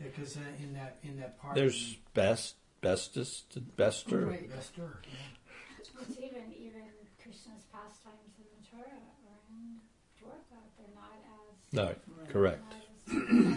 Yeah, 0.00 0.06
because 0.16 0.38
uh, 0.38 0.40
in 0.62 0.72
that 0.72 0.96
in 1.02 1.20
that 1.20 1.38
part, 1.38 1.54
There's 1.56 1.96
best, 2.14 2.54
bestest, 2.80 3.54
and 3.54 3.76
bester. 3.76 4.24
Right. 4.24 4.48
Vestur. 4.50 4.96
Yeah. 5.04 5.82
It's 6.00 6.16
even 6.16 6.54
even 6.58 6.80
Krishna's 7.22 7.64
pastimes 7.70 8.32
in 8.38 8.46
Mathura 8.56 8.96
or 9.28 9.36
in 9.50 9.76
Dwarka, 10.18 10.56
they're 10.78 10.94
not 10.94 11.12
as 11.20 11.74
No, 11.74 11.94
correct. 12.32 12.72
as 13.12 13.56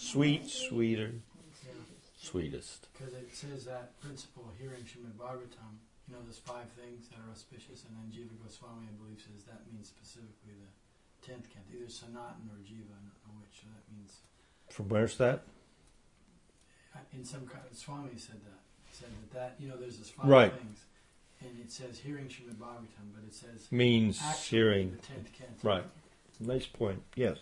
Sweet, 0.00 0.46
sweeter, 0.48 1.14
Yeah. 1.66 1.72
sweetest. 2.16 2.86
Because 2.92 3.14
it 3.14 3.34
says 3.34 3.64
that 3.64 4.00
principle 4.00 4.52
here 4.60 4.74
in 4.74 4.84
Srimad 4.84 5.14
Bhagavatam, 5.18 5.78
you 6.12 6.18
know, 6.18 6.24
there's 6.28 6.36
five 6.44 6.68
things 6.76 7.08
that 7.08 7.16
are 7.24 7.32
auspicious, 7.32 7.88
and 7.88 7.96
then 7.96 8.12
Jiva 8.12 8.36
Goswami, 8.44 8.84
I 8.84 8.92
believe, 9.00 9.16
says 9.16 9.48
that 9.48 9.64
means 9.72 9.88
specifically 9.88 10.52
the 10.60 10.68
tenth 11.26 11.48
canto, 11.48 11.72
either 11.72 11.88
Sanatan 11.88 12.52
or 12.52 12.60
Jiva, 12.60 12.92
I 12.92 13.00
don't 13.00 13.32
know 13.32 13.40
which. 13.40 13.64
So 13.64 13.72
that 13.72 13.80
means 13.88 14.20
From 14.68 14.88
where's 14.92 15.16
that? 15.16 15.40
uh, 16.94 16.98
in 17.16 17.24
some 17.24 17.46
kind, 17.46 17.64
Swami 17.72 18.10
said 18.18 18.44
that 18.44 18.60
said 18.92 19.08
that 19.08 19.32
that 19.32 19.56
you 19.58 19.68
know 19.72 19.76
there's 19.78 19.96
this 19.96 20.10
five 20.10 20.26
Right. 20.28 20.52
things, 20.52 20.84
and 21.40 21.58
it 21.58 21.72
says 21.72 21.96
hearing 22.04 22.26
Srimad 22.28 22.56
Bhagavatam, 22.60 23.08
but 23.16 23.24
it 23.24 23.32
says 23.32 23.72
Means 23.72 24.20
hearing. 24.48 24.90
the 24.90 24.96
tenth 24.98 25.32
canto. 25.32 25.56
Right. 25.66 25.84
Nice 26.40 26.66
point. 26.66 27.02
Yes. 27.16 27.38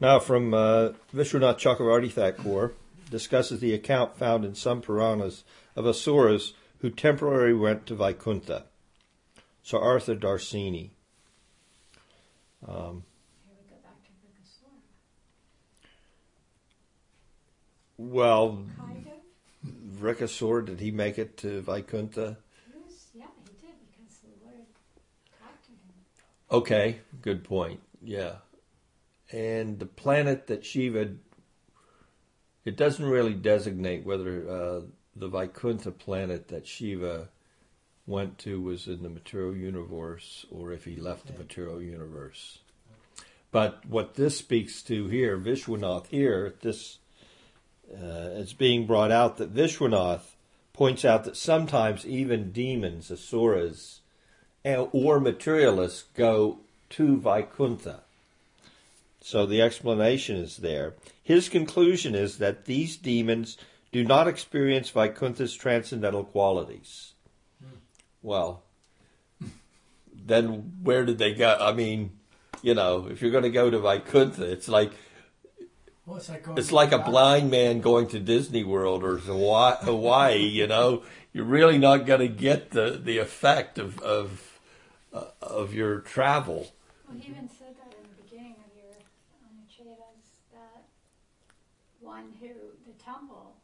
Now, 0.00 0.20
from 0.20 0.54
uh, 0.54 0.90
Vishwanath 1.14 1.58
Chakravarti 1.58 2.10
Thakur 2.12 2.72
discusses 3.10 3.60
the 3.60 3.72
account 3.74 4.16
found 4.16 4.44
in 4.44 4.54
some 4.54 4.80
Puranas 4.80 5.44
of 5.74 5.86
Asuras 5.86 6.54
who 6.80 6.90
temporarily 6.90 7.54
went 7.54 7.86
to 7.86 7.94
Vaikuntha. 7.94 8.64
Sarartha 9.64 10.18
Darsini. 10.18 10.90
Um, 12.66 13.02
Here 13.44 13.54
we 13.58 13.70
go 13.70 13.76
back 13.82 14.02
to 14.04 14.10
Vrikasura. 14.22 14.80
well, 17.98 18.64
Kind 18.78 19.06
of. 19.08 20.00
Vrikasur, 20.00 20.64
did 20.64 20.80
he 20.80 20.90
make 20.90 21.18
it 21.18 21.36
to 21.38 21.62
Vaikuntha? 21.62 22.36
Was, 22.84 23.06
yeah, 23.14 23.24
he 23.44 23.50
did 23.66 23.74
because 23.90 24.18
the 24.18 24.44
Lord 24.44 24.66
talked 25.40 25.64
to 25.64 25.70
him. 25.72 26.58
Okay, 26.58 27.00
good 27.22 27.42
point. 27.42 27.80
Yeah. 28.02 28.36
And 29.32 29.78
the 29.78 29.86
planet 29.86 30.46
that 30.46 30.64
Shiva, 30.64 31.08
it 32.66 32.76
doesn't 32.76 33.04
really 33.06 33.32
designate 33.32 34.04
whether 34.04 34.48
uh, 34.48 34.80
the 35.14 35.28
Vaikuntha 35.28 35.92
planet 35.92 36.48
that 36.48 36.66
Shiva 36.66 37.28
went 38.06 38.38
to 38.38 38.60
was 38.60 38.88
in 38.88 39.02
the 39.02 39.08
material 39.08 39.56
universe 39.56 40.44
or 40.50 40.72
if 40.72 40.84
he 40.84 40.96
left 40.96 41.28
the 41.28 41.38
material 41.38 41.80
universe. 41.80 42.58
But 43.52 43.86
what 43.86 44.14
this 44.14 44.36
speaks 44.36 44.82
to 44.82 45.06
here, 45.06 45.38
Vishwanath 45.38 46.08
here, 46.08 46.54
this 46.60 46.98
uh, 47.90 48.34
it's 48.34 48.52
being 48.52 48.84
brought 48.84 49.12
out 49.12 49.36
that 49.36 49.54
Vishwanath 49.54 50.34
points 50.72 51.04
out 51.04 51.22
that 51.24 51.36
sometimes 51.36 52.04
even 52.04 52.50
demons, 52.50 53.12
asuras, 53.12 54.00
or 54.64 55.20
materialists 55.20 56.04
go 56.14 56.58
to 56.90 57.16
Vaikuntha. 57.16 58.02
So 59.20 59.46
the 59.46 59.62
explanation 59.62 60.36
is 60.36 60.58
there. 60.58 60.94
His 61.22 61.48
conclusion 61.48 62.14
is 62.14 62.38
that 62.38 62.66
these 62.66 62.96
demons 62.96 63.56
do 63.92 64.04
not 64.04 64.28
experience 64.28 64.90
Vaikuntha's 64.90 65.54
transcendental 65.54 66.24
qualities. 66.24 67.14
Well, 68.22 68.62
then 70.26 70.72
where 70.82 71.04
did 71.04 71.18
they 71.18 71.34
go? 71.34 71.56
I 71.60 71.72
mean, 71.72 72.12
you 72.62 72.74
know, 72.74 73.06
if 73.10 73.22
you're 73.22 73.30
going 73.30 73.44
to 73.44 73.50
go 73.50 73.70
to 73.70 73.78
Vaikuntha, 73.78 74.44
it's 74.50 74.68
like 74.68 74.92
Well, 76.04 76.16
it's 76.16 76.28
like 76.28 76.42
going 76.44 76.58
it's 76.58 76.72
like 76.72 76.92
a 76.92 76.98
blind 76.98 77.50
man 77.50 77.80
going 77.80 78.08
to 78.08 78.18
Disney 78.20 78.64
World 78.64 79.04
or 79.04 79.18
Hawaii. 79.18 79.76
Hawaii 79.82 80.38
you 80.38 80.66
know, 80.66 81.02
you're 81.32 81.44
really 81.44 81.78
not 81.78 82.06
going 82.06 82.20
to 82.20 82.28
get 82.28 82.70
the 82.70 83.00
the 83.02 83.18
effect 83.18 83.78
of 83.78 83.98
of 84.00 84.60
uh, 85.12 85.26
of 85.40 85.74
your 85.74 86.00
travel. 86.00 86.72
Well, 87.08 87.18
he 87.18 87.30
even 87.30 87.48
said 87.48 87.74
that 87.78 87.94
in 87.96 88.02
the 88.10 88.22
beginning 88.22 88.56
of 88.66 88.70
your 88.76 88.94
Anucchedas 89.46 90.42
that 90.52 90.84
one 92.00 92.32
who 92.40 92.48
the 92.86 92.92
temple, 93.02 93.54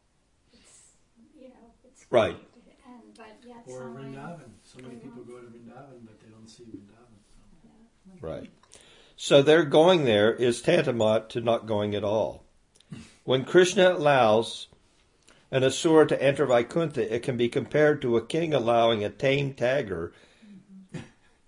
it's 0.53 0.95
you 1.35 1.49
know 1.49 1.73
it's 1.83 2.02
Right. 2.13 2.37
and 2.85 3.01
but 3.17 3.37
yet 3.45 3.63
Or 3.67 3.79
someone 3.79 4.13
Vrindavan. 4.13 4.51
So 4.63 4.79
many 4.81 4.95
people 4.95 5.23
go 5.23 5.39
to 5.39 5.47
Vrindavan, 5.47 6.05
but 6.05 6.19
they 6.21 6.29
don't 6.29 6.47
see 6.47 6.63
Vrindavan. 6.63 7.17
So. 7.63 7.69
yeah. 8.07 8.13
Right. 8.21 8.49
So 9.15 9.41
their 9.41 9.63
going 9.63 10.05
there 10.05 10.31
is 10.33 10.61
tantamount 10.61 11.29
to 11.31 11.41
not 11.41 11.65
going 11.65 11.95
at 11.95 12.03
all. 12.03 12.43
When 13.23 13.45
Krishna 13.45 13.93
allows 13.93 14.67
an 15.49 15.63
asura 15.63 16.05
to 16.07 16.21
enter 16.21 16.45
Vaikuntha, 16.45 17.13
it 17.13 17.23
can 17.23 17.37
be 17.37 17.49
compared 17.49 18.01
to 18.03 18.17
a 18.17 18.25
king 18.25 18.53
allowing 18.53 19.03
a 19.03 19.09
tame 19.09 19.53
tiger. 19.53 20.13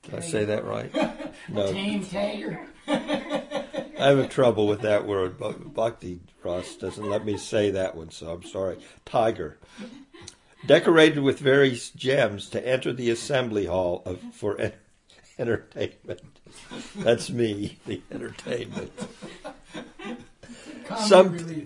Did 0.04 0.16
I 0.16 0.20
say 0.22 0.46
that 0.46 0.66
right? 0.66 0.92
No, 1.50 1.72
Tame 1.72 2.04
Tiger. 2.04 2.60
I 2.88 3.84
have 3.98 4.30
trouble 4.30 4.68
with 4.68 4.82
that 4.82 5.06
word. 5.06 5.38
but 5.38 5.74
Bhakti 5.74 6.22
Ross 6.44 6.76
doesn't 6.76 7.08
let 7.08 7.26
me 7.26 7.38
say 7.38 7.72
that 7.72 7.96
one, 7.96 8.10
so 8.10 8.30
I'm 8.32 8.44
sorry. 8.44 8.78
Tiger. 9.06 9.58
Decorated 10.66 11.20
with 11.20 11.40
various 11.40 11.90
gems 11.92 12.50
to 12.50 12.68
enter 12.68 12.92
the 12.94 13.10
assembly 13.10 13.66
hall 13.66 14.02
of, 14.06 14.20
for 14.34 14.60
en- 14.60 14.74
entertainment. 15.38 16.22
That's 16.96 17.30
me, 17.30 17.78
the 17.86 18.02
entertainment. 18.12 18.92
Some- 20.98 21.66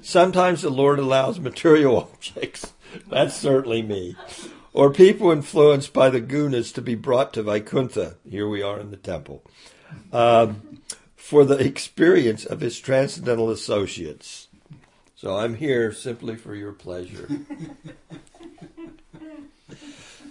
Sometimes 0.00 0.62
the 0.62 0.70
Lord 0.70 0.98
allows 0.98 1.38
material 1.38 1.96
objects. 2.12 2.72
That's 3.08 3.36
certainly 3.36 3.82
me. 3.82 4.16
Or 4.72 4.90
people 4.90 5.30
influenced 5.30 5.92
by 5.92 6.08
the 6.10 6.20
gunas 6.20 6.72
to 6.74 6.82
be 6.82 6.94
brought 6.94 7.32
to 7.34 7.42
Vaikuntha. 7.42 8.16
Here 8.28 8.48
we 8.48 8.62
are 8.62 8.80
in 8.80 8.90
the 8.90 8.96
temple. 8.96 9.44
Um, 10.12 10.80
for 11.14 11.44
the 11.44 11.58
experience 11.58 12.44
of 12.46 12.60
his 12.60 12.80
transcendental 12.80 13.50
associates. 13.50 14.48
So 15.22 15.38
I'm 15.38 15.54
here 15.54 15.92
simply 15.92 16.34
for 16.34 16.52
your 16.52 16.72
pleasure. 16.72 17.28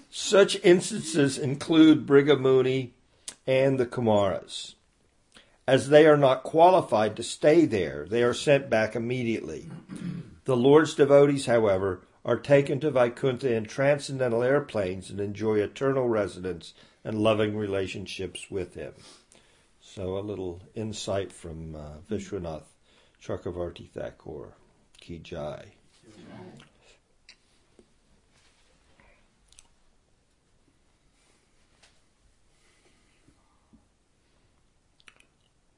Such 0.10 0.60
instances 0.66 1.38
include 1.38 2.06
Bhrigu 2.06 2.38
Muni 2.38 2.92
and 3.48 3.80
the 3.80 3.86
Kumaras. 3.86 4.76
As 5.66 5.88
they 5.88 6.06
are 6.08 6.18
not 6.18 6.44
qualified 6.44 7.16
to 7.16 7.24
stay 7.24 7.64
there, 7.64 8.06
they 8.06 8.22
are 8.22 8.34
sent 8.34 8.70
back 8.70 8.94
immediately. 8.94 9.72
The 10.44 10.58
Lord's 10.58 10.94
devotees, 10.94 11.46
however, 11.46 12.02
are 12.26 12.36
taken 12.36 12.82
to 12.82 12.92
Vaikuntha 12.92 13.56
in 13.56 13.64
transcendental 13.64 14.44
airplanes 14.44 15.10
and 15.10 15.22
enjoy 15.22 15.60
eternal 15.60 16.10
residence 16.10 16.74
and 17.06 17.18
loving 17.18 17.56
relationships 17.56 18.52
with 18.52 18.74
Him. 18.74 18.92
So 19.80 20.18
a 20.18 20.20
little 20.20 20.62
insight 20.76 21.32
from 21.32 21.78
uh, 21.78 21.92
Vishwanath 22.10 22.66
Chakravarti 23.24 23.90
Thakur, 23.90 24.56
Ki 25.02 25.18
Jai. 25.18 25.74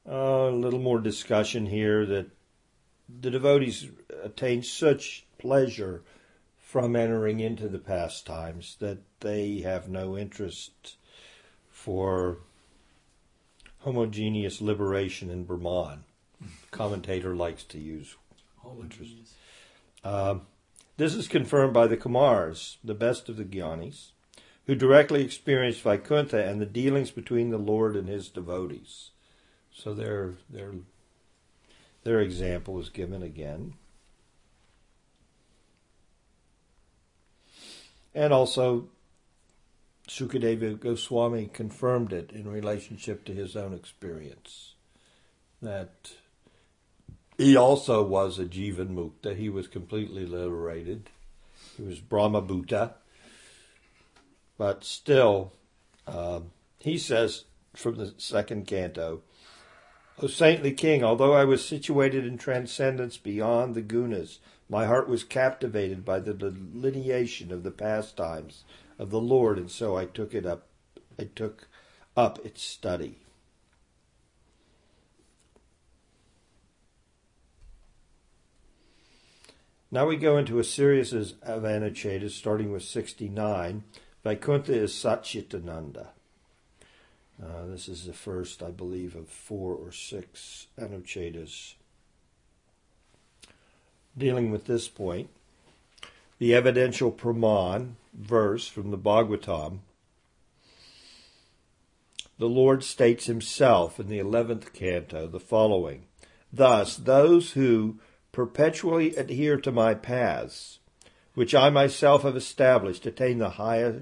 Uh, 0.06 0.12
a 0.12 0.50
little 0.50 0.78
more 0.78 1.00
discussion 1.00 1.64
here 1.64 2.04
that 2.04 2.26
the 3.08 3.30
devotees 3.30 3.88
attain 4.22 4.62
such 4.62 5.24
pleasure 5.38 6.02
from 6.58 6.94
entering 6.94 7.40
into 7.40 7.68
the 7.68 7.78
pastimes 7.78 8.76
that 8.80 8.98
they 9.20 9.60
have 9.60 9.88
no 9.88 10.18
interest 10.18 10.96
for 11.70 12.38
homogeneous 13.78 14.60
liberation 14.60 15.30
in 15.30 15.44
Brahman. 15.44 16.04
Commentator 16.70 17.34
likes 17.34 17.64
to 17.64 17.78
use. 17.78 18.16
Homogeneous. 18.64 19.34
Uh, 20.02 20.36
this 20.96 21.14
is 21.14 21.28
confirmed 21.28 21.72
by 21.72 21.86
the 21.86 21.96
Kumars, 21.96 22.76
the 22.82 22.94
best 22.94 23.28
of 23.28 23.36
the 23.36 23.44
Gyanis, 23.44 24.10
who 24.66 24.74
directly 24.74 25.22
experienced 25.24 25.82
Vaikuntha 25.82 26.44
and 26.44 26.60
the 26.60 26.66
dealings 26.66 27.10
between 27.10 27.50
the 27.50 27.58
Lord 27.58 27.96
and 27.96 28.08
his 28.08 28.28
devotees. 28.28 29.10
So 29.72 29.92
their 29.92 30.34
their 30.48 30.72
their 32.04 32.20
example 32.20 32.78
is 32.78 32.90
given 32.90 33.22
again. 33.22 33.74
And 38.14 38.32
also 38.32 38.88
Sukadeva 40.08 40.78
Goswami 40.78 41.50
confirmed 41.52 42.12
it 42.12 42.30
in 42.30 42.48
relationship 42.48 43.24
to 43.24 43.32
his 43.32 43.56
own 43.56 43.74
experience. 43.74 44.74
That 45.60 46.12
he 47.36 47.56
also 47.56 48.02
was 48.02 48.38
a 48.38 48.44
Jivan 48.44 48.94
Mukta. 48.94 49.36
He 49.36 49.48
was 49.48 49.66
completely 49.68 50.26
liberated. 50.26 51.10
He 51.76 51.82
was 51.82 52.00
Brahma 52.00 52.42
Bhuta. 52.42 52.94
But 54.56 54.84
still, 54.84 55.52
um, 56.06 56.52
he 56.78 56.98
says 56.98 57.44
from 57.74 57.96
the 57.96 58.14
second 58.18 58.66
canto, 58.66 59.22
O 60.20 60.28
saintly 60.28 60.72
king, 60.72 61.02
although 61.02 61.32
I 61.32 61.44
was 61.44 61.64
situated 61.64 62.24
in 62.24 62.38
transcendence 62.38 63.16
beyond 63.16 63.74
the 63.74 63.82
gunas, 63.82 64.38
my 64.68 64.86
heart 64.86 65.08
was 65.08 65.24
captivated 65.24 66.04
by 66.04 66.20
the 66.20 66.32
delineation 66.32 67.52
of 67.52 67.64
the 67.64 67.72
pastimes 67.72 68.62
of 68.96 69.10
the 69.10 69.20
Lord, 69.20 69.58
and 69.58 69.70
so 69.70 69.96
I 69.96 70.04
took 70.04 70.34
it 70.34 70.46
up 70.46 70.68
I 71.18 71.24
took 71.34 71.68
up 72.16 72.44
its 72.44 72.62
study. 72.62 73.23
Now 79.94 80.08
we 80.08 80.16
go 80.16 80.38
into 80.38 80.58
a 80.58 80.64
series 80.64 81.12
of 81.12 81.62
Anucchedas, 81.62 82.32
starting 82.32 82.72
with 82.72 82.82
69. 82.82 83.84
Vaikuntha 84.24 84.74
is 84.74 84.90
Satchitananda. 84.90 86.08
Uh, 87.40 87.66
this 87.66 87.88
is 87.88 88.04
the 88.04 88.12
first, 88.12 88.60
I 88.60 88.72
believe, 88.72 89.14
of 89.14 89.28
four 89.28 89.72
or 89.72 89.92
six 89.92 90.66
Anucchedas 90.76 91.74
dealing 94.18 94.50
with 94.50 94.64
this 94.64 94.88
point. 94.88 95.30
The 96.40 96.56
evidential 96.56 97.12
Praman 97.12 97.92
verse 98.12 98.66
from 98.66 98.90
the 98.90 98.98
Bhagavatam. 98.98 99.78
The 102.40 102.48
Lord 102.48 102.82
states 102.82 103.26
himself 103.26 104.00
in 104.00 104.08
the 104.08 104.18
11th 104.18 104.72
canto 104.72 105.28
the 105.28 105.38
following 105.38 106.06
Thus, 106.52 106.96
those 106.96 107.52
who 107.52 108.00
perpetually 108.34 109.14
adhere 109.16 109.56
to 109.56 109.72
my 109.72 109.94
paths, 109.94 110.80
which 111.34 111.54
I 111.54 111.70
myself 111.70 112.22
have 112.24 112.36
established, 112.36 113.06
attain 113.06 113.38
the 113.38 113.50
highest, 113.50 114.00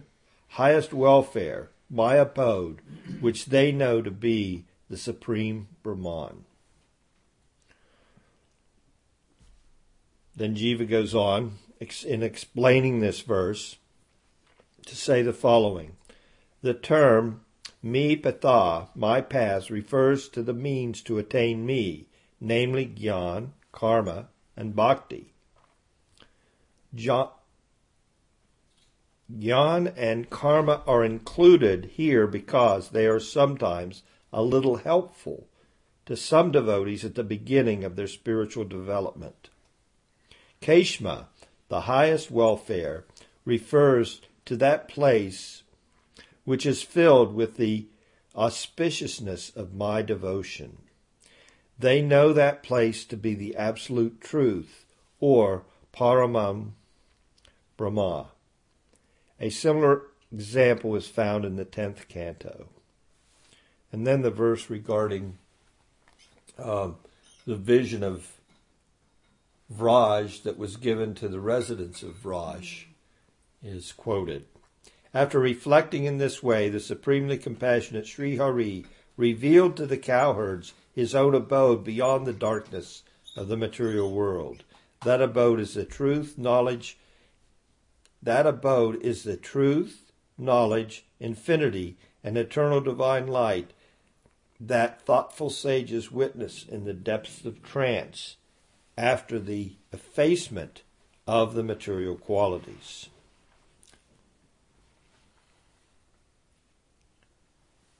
highest 0.49 0.93
welfare 0.93 1.70
my 1.91 2.16
abode, 2.16 2.80
which 3.20 3.47
they 3.47 3.70
know 3.70 4.01
to 4.01 4.11
be 4.11 4.64
the 4.89 4.97
supreme 4.97 5.68
Brahman. 5.83 6.45
Then 10.35 10.57
Jiva 10.57 10.89
goes 10.89 11.14
on 11.14 11.59
in 12.07 12.22
explaining 12.22 13.01
this 13.01 13.20
verse 13.20 13.76
to 14.87 14.97
say 14.97 15.20
the 15.20 15.35
following. 15.35 15.97
The 16.62 16.72
term 16.72 17.43
me 17.83 18.16
patha, 18.16 18.89
my 18.95 19.20
path, 19.20 19.68
refers 19.68 20.30
to 20.30 20.43
the 20.43 20.55
means 20.55 21.03
to 21.03 21.18
attain 21.18 21.66
me, 21.66 22.07
namely 22.41 22.87
gyan, 22.87 23.51
karma, 23.73 24.29
and 24.57 24.77
bhakti. 24.77 25.33
Jnana 26.95 27.33
and 29.97 30.31
karma 30.31 30.83
are 30.87 31.05
included 31.05 31.87
here 31.97 32.27
because 32.27 32.91
they 32.91 33.07
are 33.07 33.18
sometimes 33.18 34.03
a 34.33 34.43
little 34.43 34.77
helpful 34.77 35.49
to 36.07 36.16
some 36.16 36.53
devotees 36.53 37.05
at 37.05 37.14
the 37.14 37.25
beginning 37.25 37.85
of 37.85 37.97
their 37.97 38.07
spiritual 38.07 38.64
development. 38.64 39.49
Kshema, 40.61 41.27
the 41.68 41.83
highest 41.83 42.31
welfare, 42.31 43.05
refers 43.45 44.20
to 44.45 44.57
that 44.57 44.89
place 44.89 45.62
which 46.45 46.66
is 46.66 46.83
filled 46.83 47.35
with 47.35 47.57
the 47.57 47.87
auspiciousness 48.35 49.55
of 49.57 49.75
my 49.75 50.03
devotion. 50.03 50.79
They 51.79 52.03
know 52.03 52.33
that 52.33 52.62
place 52.62 53.05
to 53.07 53.16
be 53.16 53.35
the 53.35 53.57
absolute 53.57 54.20
truth, 54.20 54.85
or 55.20 55.64
Paramam 55.93 56.73
Brahma. 57.77 58.29
A 59.41 59.51
similar 59.51 60.03
example 60.33 60.95
is 60.95 61.09
found 61.09 61.45
in 61.45 61.57
the 61.57 61.64
10th 61.64 62.09
canto. 62.09 62.68
And 63.91 64.07
then 64.07 64.23
the 64.23 64.31
verse 64.31 64.70
regarding 64.70 65.39
um, 66.59 66.97
the 67.47 67.57
vision 67.57 68.03
of 68.03 68.39
Vraj 69.73 70.43
that 70.43 70.59
was 70.59 70.77
given 70.77 71.14
to 71.16 71.29
the 71.29 71.41
residents 71.41 72.03
of 72.03 72.23
Vraj 72.23 72.85
is 73.62 73.93
quoted. 73.93 74.45
After 75.14 75.39
reflecting 75.39 76.05
in 76.05 76.18
this 76.18 76.43
way, 76.43 76.68
the 76.68 76.81
supremely 76.81 77.37
compassionate 77.37 78.07
Sri 78.07 78.37
Hari 78.37 78.87
revealed 79.16 79.77
to 79.77 79.87
the 79.87 79.99
cowherds 79.99 80.73
his 80.95 81.14
own 81.14 81.34
abode 81.34 81.84
beyond 81.84 82.26
the 82.26 82.32
darkness 82.32 83.03
of 83.36 83.49
the 83.49 83.57
material 83.57 84.12
world. 84.12 84.64
That 85.05 85.22
abode 85.22 85.61
is 85.61 85.74
the 85.74 85.84
truth, 85.84 86.38
knowledge, 86.38 86.99
that 88.22 88.47
abode 88.47 89.03
is 89.03 89.24
the 89.24 89.36
truth, 89.36 90.12
knowledge, 90.38 91.05
infinity, 91.18 91.97
and 92.22 92.38
eternal 92.38 92.80
divine 92.80 93.26
light 93.26 93.72
that 94.61 95.03
thoughtful 95.03 95.51
sages 95.51 96.12
witness 96.12 96.64
in 96.64 96.84
the 96.84 96.93
depths 96.93 97.45
of 97.45 97.62
trance 97.64 98.36
after 98.97 99.40
the 99.40 99.72
effacement 99.93 100.82
of 101.26 101.55
the 101.55 101.64
material 101.64 102.14
qualities. 102.14 103.09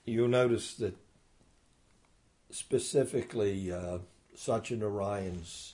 You'll 0.05 0.29
notice 0.29 0.73
that 0.75 0.95
specifically 2.53 3.71
uh, 3.71 3.97
Satyanarayan's 4.35 5.73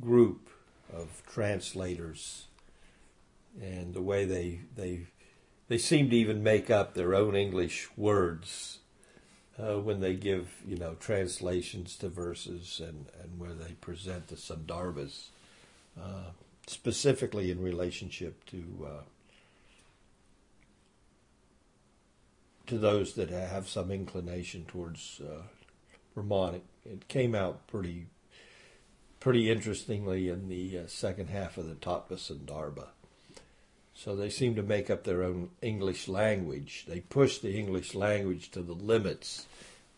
group 0.00 0.48
of 0.92 1.22
translators 1.26 2.46
and 3.60 3.92
the 3.92 4.00
way 4.00 4.24
they 4.24 4.60
they 4.74 5.06
they 5.68 5.76
seem 5.76 6.08
to 6.08 6.16
even 6.16 6.42
make 6.42 6.70
up 6.70 6.94
their 6.94 7.14
own 7.14 7.36
English 7.36 7.88
words 7.96 8.78
uh, 9.58 9.78
when 9.78 10.00
they 10.00 10.14
give 10.14 10.62
you 10.66 10.76
know 10.76 10.94
translations 10.94 11.96
to 11.96 12.08
verses 12.08 12.80
and, 12.82 13.06
and 13.22 13.38
where 13.38 13.54
they 13.54 13.72
present 13.72 14.28
the 14.28 14.36
sandarbhas 14.36 15.26
uh, 16.00 16.30
specifically 16.66 17.50
in 17.50 17.60
relationship 17.60 18.46
to 18.46 18.64
to 22.68 22.78
those 22.78 23.14
that 23.14 23.30
have 23.30 23.68
some 23.68 23.90
inclination 23.90 24.64
towards 24.66 25.20
uh. 25.20 25.42
It 26.84 27.06
came 27.06 27.34
out 27.34 27.68
pretty 27.68 28.06
pretty 29.20 29.50
interestingly 29.50 30.28
in 30.28 30.48
the 30.48 30.78
uh, 30.78 30.86
second 30.86 31.28
half 31.28 31.58
of 31.58 31.68
the 31.68 31.74
Tattva 31.74 32.16
Sandarbha. 32.16 32.88
So 33.94 34.14
they 34.14 34.30
seem 34.30 34.54
to 34.56 34.62
make 34.62 34.90
up 34.90 35.04
their 35.04 35.22
own 35.22 35.50
English 35.60 36.08
language. 36.08 36.84
They 36.88 37.00
push 37.00 37.38
the 37.38 37.56
English 37.56 37.94
language 37.94 38.50
to 38.52 38.62
the 38.62 38.74
limits 38.74 39.46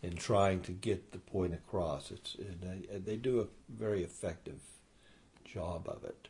in 0.03 0.17
trying 0.17 0.61
to 0.63 0.73
get 0.73 1.13
the 1.13 1.19
point 1.19 1.55
across. 1.55 2.11
It's 2.11 2.35
and 2.35 2.61
they, 2.61 2.95
and 2.95 3.05
they 3.05 3.17
do 3.17 3.41
a 3.41 3.47
very 3.69 4.03
effective 4.03 4.61
job 5.45 5.89
of 5.89 6.05
it. 6.05 6.29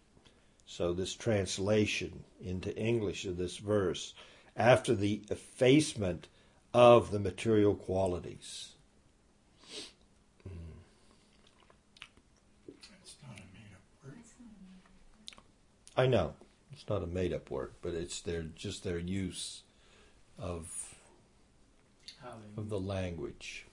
So 0.66 0.93
this 0.93 1.14
translation 1.14 2.24
into 2.45 2.76
English 2.76 3.24
of 3.24 3.36
this 3.36 3.57
verse, 3.57 4.14
after 4.61 4.94
the 4.94 5.22
effacement 5.30 6.28
of 6.74 7.11
the 7.11 7.18
material 7.18 7.74
qualities. 7.74 8.74
It's 12.68 13.16
not 13.26 13.38
a 13.38 13.42
made 13.54 13.72
up 13.74 13.80
word. 14.04 14.18
I 15.96 16.06
know 16.06 16.34
it's 16.72 16.86
not 16.90 17.02
a 17.02 17.06
made 17.06 17.32
up 17.32 17.50
word, 17.50 17.72
but 17.80 17.94
it's 17.94 18.20
their 18.20 18.42
just 18.42 18.84
their 18.84 18.98
use 18.98 19.62
of 20.38 20.94
How 22.22 22.34
of 22.58 22.68
the 22.68 22.78
language. 22.78 23.66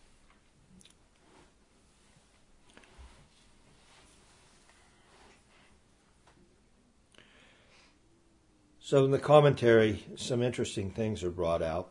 So 8.87 9.03
in 9.03 9.11
the 9.11 9.19
commentary, 9.19 10.05
some 10.15 10.41
interesting 10.41 10.91
things 10.91 11.21
are 11.21 11.29
brought 11.29 11.61
out. 11.61 11.89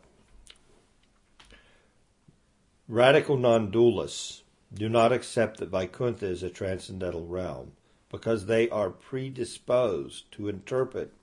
Radical 2.87 3.37
non-dualists 3.37 4.41
do 4.73 4.89
not 4.89 5.11
accept 5.11 5.59
that 5.59 5.69
Vaikuntha 5.69 6.25
is 6.25 6.41
a 6.41 6.49
transcendental 6.49 7.27
realm 7.27 7.73
because 8.09 8.47
they 8.47 8.67
are 8.71 8.89
predisposed 8.89 10.31
to 10.31 10.49
interpret 10.49 11.13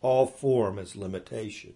all 0.00 0.24
form 0.24 0.78
as 0.78 0.96
limitation. 0.96 1.74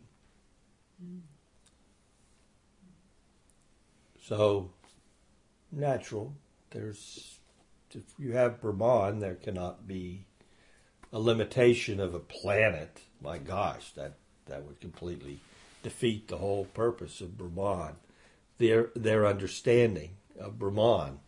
So, 4.25 4.71
natural. 5.71 6.33
There's, 6.71 7.41
if 7.91 8.05
you 8.19 8.33
have 8.33 8.63
Brahman, 8.63 9.19
there 9.19 9.35
cannot 9.35 9.87
be 9.87 10.28
a 11.13 11.19
limitation 11.19 12.01
of 12.01 12.15
a 12.15 12.21
planet. 12.21 13.03
My 13.23 13.39
gosh, 13.39 13.93
that 13.93 14.15
that 14.47 14.65
would 14.65 14.81
completely 14.81 15.41
defeat 15.83 16.29
the 16.29 16.39
whole 16.39 16.65
purpose 16.67 17.21
of 17.21 17.39
Brahman. 17.39 17.97
Their 18.59 18.91
their 18.95 19.27
understanding 19.27 20.11
of 20.39 20.59
Brahman. 20.59 21.21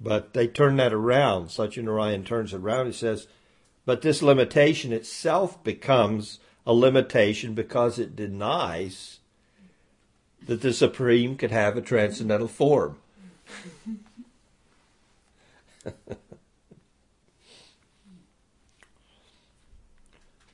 But 0.00 0.32
they 0.32 0.46
turn 0.46 0.76
that 0.76 0.92
around. 0.92 1.48
Satyanarayan 1.48 2.24
turns 2.24 2.54
it 2.54 2.58
around. 2.58 2.86
He 2.86 2.92
says, 2.92 3.26
but 3.88 4.02
this 4.02 4.22
limitation 4.22 4.92
itself 4.92 5.64
becomes 5.64 6.40
a 6.66 6.74
limitation 6.74 7.54
because 7.54 7.98
it 7.98 8.14
denies 8.14 9.20
that 10.46 10.60
the 10.60 10.74
Supreme 10.74 11.36
could 11.36 11.50
have 11.50 11.74
a 11.76 11.80
transcendental 11.80 12.48
form. 12.48 12.98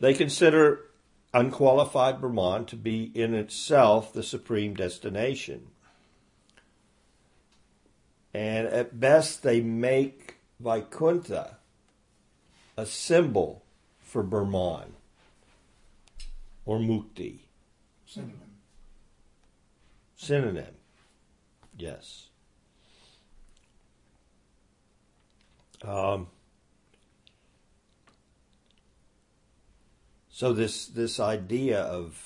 they 0.05 0.13
consider 0.15 0.81
unqualified 1.33 2.21
Brahman 2.21 2.67
to 2.67 2.77
be 2.77 3.11
in 3.15 3.35
itself 3.35 4.13
the 4.13 4.23
supreme 4.23 4.75
destination. 4.75 5.69
And 8.35 8.67
at 8.67 9.01
best, 9.01 9.43
they 9.43 9.61
make 9.61 10.37
Vaikuntha 10.61 11.57
a 12.77 12.85
symbol 12.85 13.65
for 14.01 14.23
Brahman 14.23 14.93
or 16.67 16.79
Mukti. 16.79 17.39
Synonym. 18.07 18.41
Synonym. 20.17 20.75
Yes. 21.79 22.29
Um, 25.83 26.29
so 30.35 30.53
this 30.53 30.89
this 30.89 31.21
idea 31.21 31.81
of 31.81 32.21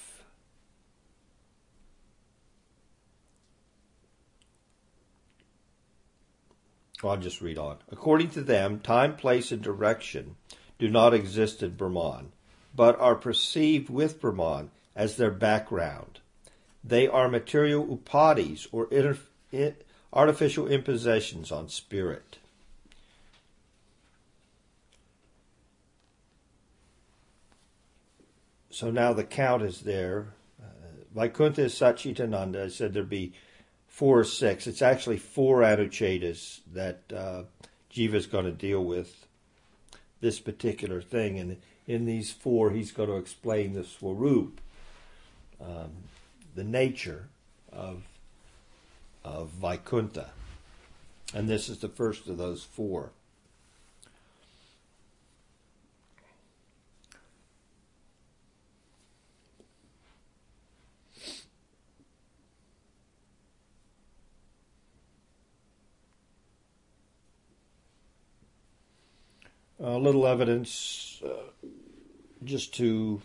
I'll 7.05 7.19
just 7.19 7.43
read 7.43 7.59
on. 7.59 7.77
According 7.93 8.31
to 8.31 8.41
them, 8.41 8.81
time, 8.81 9.15
place, 9.15 9.53
and 9.53 9.61
direction 9.61 10.37
do 10.79 10.89
not 10.89 11.13
exist 11.13 11.63
in 11.63 11.75
Brahman, 11.75 12.33
but 12.75 12.99
are 12.99 13.15
perceived 13.15 13.91
with 13.91 14.23
Brahman 14.23 14.71
as 14.97 15.17
their 15.17 15.31
background. 15.31 16.21
They 16.83 17.07
are 17.07 17.29
material 17.29 17.87
upadhis 17.87 18.67
or 18.73 18.89
artificial 20.15 20.67
impositions 20.67 21.53
on 21.53 21.69
spirit. 21.69 22.39
So 28.79 28.93
now 28.93 29.13
the 29.13 29.25
count 29.25 29.65
is 29.65 29.81
there. 29.81 30.35
Uh, 30.63 30.67
Vaikuntha 31.13 31.63
is 31.63 31.75
Satchitananda. 31.75 32.67
I 32.67 32.69
said 32.69 32.95
there'd 32.95 33.11
be 33.11 33.33
four 33.89 34.21
or 34.21 34.25
six. 34.25 34.69
It's 34.69 34.83
actually 34.83 35.17
four 35.17 35.63
Anucchedas 35.63 36.61
that 36.73 37.01
uh, 37.13 37.43
Jiva 37.93 38.15
is 38.15 38.27
going 38.27 38.45
to 38.45 38.53
deal 38.53 38.85
with 38.85 39.27
this 40.21 40.39
particular 40.39 41.03
thing. 41.03 41.41
And 41.41 41.57
in 41.89 42.05
these 42.05 42.31
four, 42.31 42.71
he's 42.71 42.93
going 42.93 43.09
to 43.09 43.17
explain 43.17 43.73
the 43.73 43.83
Swarup, 43.83 44.61
um, 45.61 45.91
the 46.55 46.63
nature 46.63 47.31
of, 47.73 48.05
of 49.25 49.49
Vaikuntha. 49.49 50.31
And 51.35 51.49
this 51.49 51.69
is 51.69 51.79
the 51.79 51.89
first 51.89 52.29
of 52.29 52.39
those 52.39 52.63
four. 52.63 53.11
A 69.81 69.97
little 69.97 70.27
evidence 70.27 71.23
uh, 71.25 71.67
just 72.45 72.75
to 72.75 73.23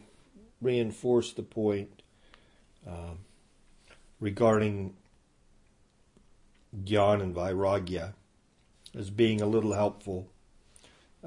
reinforce 0.62 1.34
the 1.34 1.43
point 1.43 2.04
uh, 2.88 3.16
regarding 4.20 4.93
Gyan 6.84 7.22
and 7.22 7.36
Vairagya 7.36 8.14
as 8.95 9.10
being 9.10 9.41
a 9.41 9.47
little 9.47 9.74
helpful. 9.74 10.28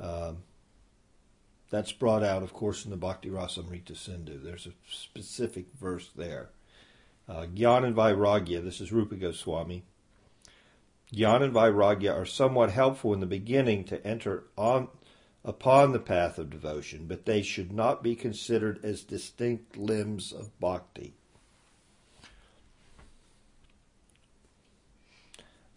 Uh, 0.00 0.32
that's 1.70 1.92
brought 1.92 2.22
out, 2.22 2.42
of 2.42 2.52
course, 2.52 2.84
in 2.84 2.90
the 2.90 2.96
Bhakti 2.96 3.28
Rasamrita 3.28 3.96
Sindhu. 3.96 4.38
There's 4.38 4.66
a 4.66 4.72
specific 4.88 5.66
verse 5.78 6.10
there. 6.14 6.50
Uh, 7.28 7.46
Gyan 7.46 7.84
and 7.84 7.96
Vairagya, 7.96 8.62
this 8.62 8.80
is 8.80 8.92
Rupa 8.92 9.16
Goswami. 9.16 9.82
Gyan 11.12 11.42
and 11.42 11.52
Vairagya 11.52 12.14
are 12.14 12.24
somewhat 12.24 12.70
helpful 12.70 13.12
in 13.12 13.20
the 13.20 13.26
beginning 13.26 13.84
to 13.84 14.04
enter 14.06 14.44
on 14.56 14.88
upon 15.46 15.92
the 15.92 16.00
path 16.00 16.38
of 16.38 16.50
devotion, 16.50 17.06
but 17.06 17.24
they 17.24 17.40
should 17.40 17.72
not 17.72 18.02
be 18.02 18.16
considered 18.16 18.84
as 18.84 19.02
distinct 19.02 19.76
limbs 19.76 20.32
of 20.32 20.58
bhakti. 20.58 21.14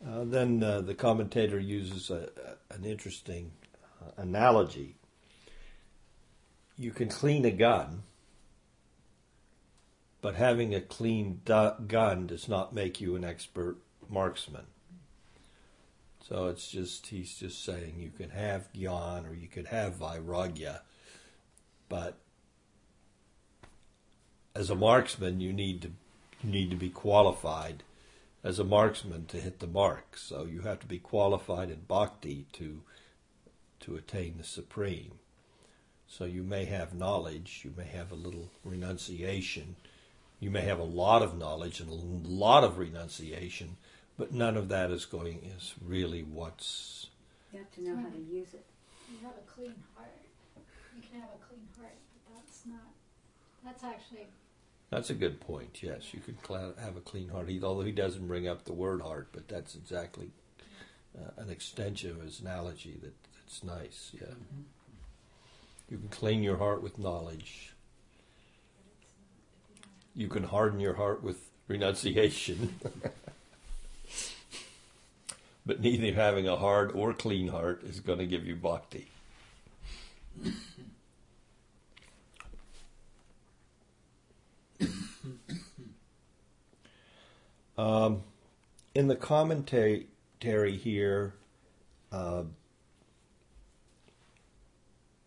Uh, 0.06 0.24
then 0.24 0.64
uh, 0.64 0.82
the 0.82 0.96
commentator 0.96 1.60
uses 1.60 2.10
a, 2.10 2.30
a, 2.72 2.74
an 2.74 2.84
interesting 2.84 3.52
uh, 4.02 4.10
analogy. 4.18 4.96
You 6.76 6.90
can 6.90 7.10
clean 7.10 7.46
a 7.46 7.52
gun, 7.52 8.04
but 10.20 10.34
having 10.34 10.74
a 10.74 10.82
clean 10.82 11.42
du- 11.46 11.76
gun 11.86 12.26
does 12.26 12.48
not 12.48 12.74
make 12.74 13.00
you 13.00 13.16
an 13.16 13.24
expert 13.24 13.78
marksman. 14.10 14.66
So 16.30 16.48
it's 16.48 16.70
just 16.70 17.08
he's 17.08 17.36
just 17.36 17.66
saying 17.66 17.96
you 17.98 18.12
can 18.16 18.30
have 18.30 18.72
gyan 18.72 19.28
or 19.28 19.34
you 19.34 19.48
could 19.48 19.66
have 19.68 19.96
vairagya, 19.96 20.82
but 21.90 22.20
as 24.56 24.70
a 24.70 24.76
marksman 24.76 25.40
you 25.40 25.52
need 25.52 25.82
to 25.82 25.92
you 26.44 26.52
need 26.52 26.70
to 26.70 26.76
be 26.76 26.90
qualified 26.90 27.82
as 28.44 28.60
a 28.60 28.64
marksman 28.64 29.26
to 29.26 29.38
hit 29.38 29.60
the 29.60 29.68
mark. 29.68 30.16
So 30.18 30.46
you 30.46 30.62
have 30.62 30.80
to 30.82 30.86
be 30.86 31.00
qualified 31.00 31.72
in 31.72 31.82
bhakti 31.88 32.46
to 32.54 32.82
to 33.80 33.96
attain 33.96 34.36
the 34.38 34.44
supreme. 34.44 35.14
So 36.08 36.26
you 36.26 36.44
may 36.44 36.66
have 36.66 36.94
knowledge, 36.94 37.62
you 37.64 37.74
may 37.76 37.86
have 37.86 38.12
a 38.12 38.16
little 38.16 38.50
renunciation, 38.64 39.78
you 40.40 40.52
may 40.52 40.62
have 40.62 40.80
a 40.80 40.84
lot 40.84 41.24
of 41.24 41.38
knowledge 41.38 41.80
and 41.80 41.90
a 41.90 41.94
lot 41.94 42.64
of 42.64 42.78
renunciation, 42.78 43.78
but 44.20 44.34
none 44.34 44.58
of 44.58 44.68
that 44.70 44.92
is 44.92 45.06
going 45.06 45.40
is 45.58 45.74
really 45.84 46.22
what's 46.22 47.08
You 47.54 47.60
have 47.60 47.72
to 47.72 47.84
know 47.84 47.96
how 47.96 48.10
to 48.10 48.18
use 48.18 48.54
it. 48.54 48.66
You 49.10 49.18
have 49.26 49.36
a 49.38 49.52
clean 49.52 49.74
heart. 49.96 50.12
You 50.96 51.02
can 51.10 51.22
have 51.22 51.30
a 51.30 51.46
clean 51.48 51.68
heart, 51.80 51.96
but 52.14 52.36
that's 52.36 52.62
not. 52.68 52.92
That's 53.64 53.84
actually 53.84 54.28
that's 54.92 55.10
a 55.10 55.14
good 55.14 55.40
point. 55.40 55.80
Yes, 55.82 56.14
you 56.14 56.20
could 56.20 56.38
cl- 56.46 56.74
have 56.80 56.98
a 56.98 57.02
clean 57.02 57.30
heart, 57.30 57.48
he- 57.48 57.64
although 57.64 57.84
he 57.86 57.92
doesn't 57.92 58.28
bring 58.28 58.48
up 58.48 58.66
the 58.66 58.74
word 58.74 59.02
heart, 59.02 59.30
but 59.32 59.48
that's 59.48 59.76
exactly 59.76 60.32
uh, 61.18 61.32
an 61.42 61.50
extension 61.50 62.12
of 62.12 62.22
his 62.22 62.40
analogy 62.42 62.98
that 63.02 63.14
that's 63.36 63.64
nice. 63.64 64.12
Yeah, 64.14 64.34
you 65.90 65.98
can 65.98 66.10
clean 66.10 66.44
your 66.44 66.58
heart 66.58 66.84
with 66.84 67.00
knowledge. 67.00 67.74
You 70.14 70.28
can 70.28 70.44
harden 70.44 70.80
your 70.82 70.96
heart 70.96 71.24
with 71.24 71.50
renunciation. 71.68 72.76
but 75.70 75.80
neither 75.84 76.12
having 76.14 76.48
a 76.48 76.56
hard 76.56 76.92
or 76.94 77.14
clean 77.14 77.50
heart 77.50 77.84
is 77.84 78.00
going 78.00 78.18
to 78.18 78.26
give 78.26 78.44
you 78.44 78.56
bhakti. 78.56 79.08
um, 87.78 88.24
in 88.96 89.08
the 89.08 89.16
commentary 89.16 90.08
here, 90.42 91.36
uh, 92.12 92.42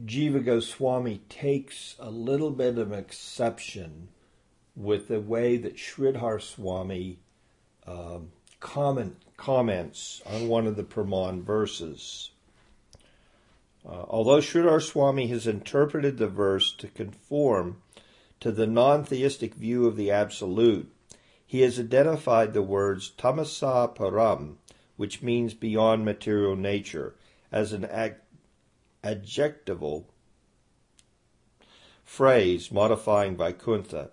Jiva 0.05 0.45
Goswami 0.45 1.21
takes 1.29 1.95
a 2.01 2.11
little 2.11 2.51
bit 2.51 2.79
of 2.79 2.91
exception 2.91 4.09
with 4.75 5.07
the 5.07 5.21
way 5.21 5.57
that 5.57 5.77
Sridhar 5.77 6.43
Swami 6.43 7.21
um, 7.87 8.33
comment, 8.59 9.17
comments 9.43 10.23
on 10.25 10.47
one 10.47 10.69
of 10.69 10.77
the 10.77 10.85
Praman 10.85 11.43
verses. 11.43 12.31
Uh, 13.85 14.05
although 14.09 14.39
Sridhar 14.39 14.81
Swami 14.81 15.27
has 15.27 15.49
interpreted 15.49 16.17
the 16.17 16.29
verse 16.29 16.73
to 16.75 16.87
conform 16.87 17.83
to 18.39 18.53
the 18.53 18.69
non 18.69 19.05
theistic 19.05 19.55
view 19.55 19.87
of 19.87 19.97
the 19.97 20.13
Absolute, 20.13 20.89
he 21.45 21.63
has 21.63 21.81
identified 21.81 22.55
the 22.55 22.63
words 22.63 23.13
tamasa 23.19 23.93
param, 23.97 24.55
which 24.97 25.23
means 25.23 25.55
beyond 25.55 26.05
material 26.05 26.55
nature, 26.55 27.17
as 27.51 27.73
an 27.73 27.85
ad- 27.87 28.21
adjectival 29.03 30.07
phrase 32.05 32.71
modifying 32.71 33.37
Vaikuntha. 33.37 34.11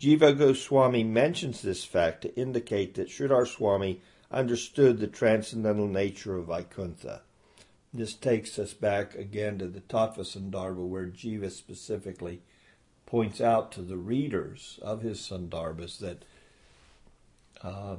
Jiva 0.00 0.36
Goswami 0.36 1.04
mentions 1.04 1.62
this 1.62 1.84
fact 1.84 2.22
to 2.22 2.34
indicate 2.34 2.94
that 2.94 3.08
Sridhar 3.08 3.46
Swami 3.46 4.00
understood 4.30 4.98
the 4.98 5.06
transcendental 5.06 5.88
nature 5.88 6.36
of 6.36 6.46
Vaikuntha. 6.46 7.22
This 7.92 8.14
takes 8.14 8.58
us 8.58 8.74
back 8.74 9.14
again 9.14 9.58
to 9.58 9.66
the 9.66 9.80
Tattva 9.80 10.20
Sandarbha, 10.20 10.86
where 10.86 11.06
Jiva 11.06 11.50
specifically 11.50 12.42
points 13.06 13.40
out 13.40 13.72
to 13.72 13.82
the 13.82 13.96
readers 13.96 14.78
of 14.82 15.00
his 15.00 15.18
Sandarbhas 15.20 15.98
that 15.98 16.24
uh, 17.62 17.96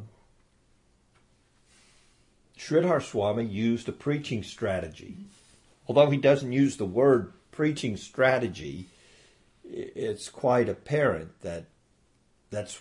Sridhar 2.58 3.02
Swami 3.02 3.46
used 3.46 3.90
a 3.90 3.92
preaching 3.92 4.44
strategy. 4.44 5.18
Although 5.88 6.12
he 6.12 6.18
doesn't 6.18 6.52
use 6.52 6.78
the 6.78 6.86
word 6.86 7.34
preaching 7.52 7.98
strategy, 7.98 8.86
it's 9.64 10.30
quite 10.30 10.70
apparent 10.70 11.42
that 11.42 11.66
that's 12.52 12.80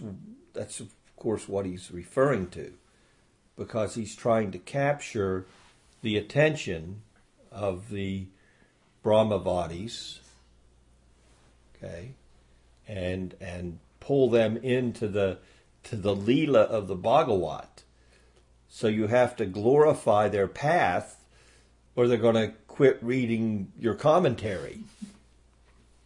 that's 0.53 0.81
of 0.81 0.93
course 1.17 1.49
what 1.49 1.65
he's 1.65 1.91
referring 1.91 2.49
to, 2.49 2.73
because 3.59 3.95
he's 3.97 4.15
trying 4.15 4.53
to 4.53 4.59
capture 4.59 5.45
the 6.01 6.17
attention 6.17 7.03
of 7.51 7.91
the 7.91 8.27
Brahmavadis, 9.05 10.21
okay, 11.77 12.13
and 12.87 13.35
and 13.41 13.79
pull 14.01 14.31
them 14.31 14.57
into 14.59 15.09
the 15.09 15.39
to 15.85 15.97
the 15.97 16.15
Leela 16.15 16.67
of 16.67 16.87
the 16.89 16.95
Bhagavat. 16.95 17.83
So 18.69 18.87
you 18.87 19.07
have 19.07 19.37
to 19.37 19.47
glorify 19.47 20.29
their 20.29 20.49
path, 20.49 21.25
or 21.97 22.07
they're 22.07 22.19
going 22.19 22.35
to 22.35 22.55
quit 22.67 22.99
reading 23.03 23.73
your 23.79 23.95
commentary. 23.95 24.81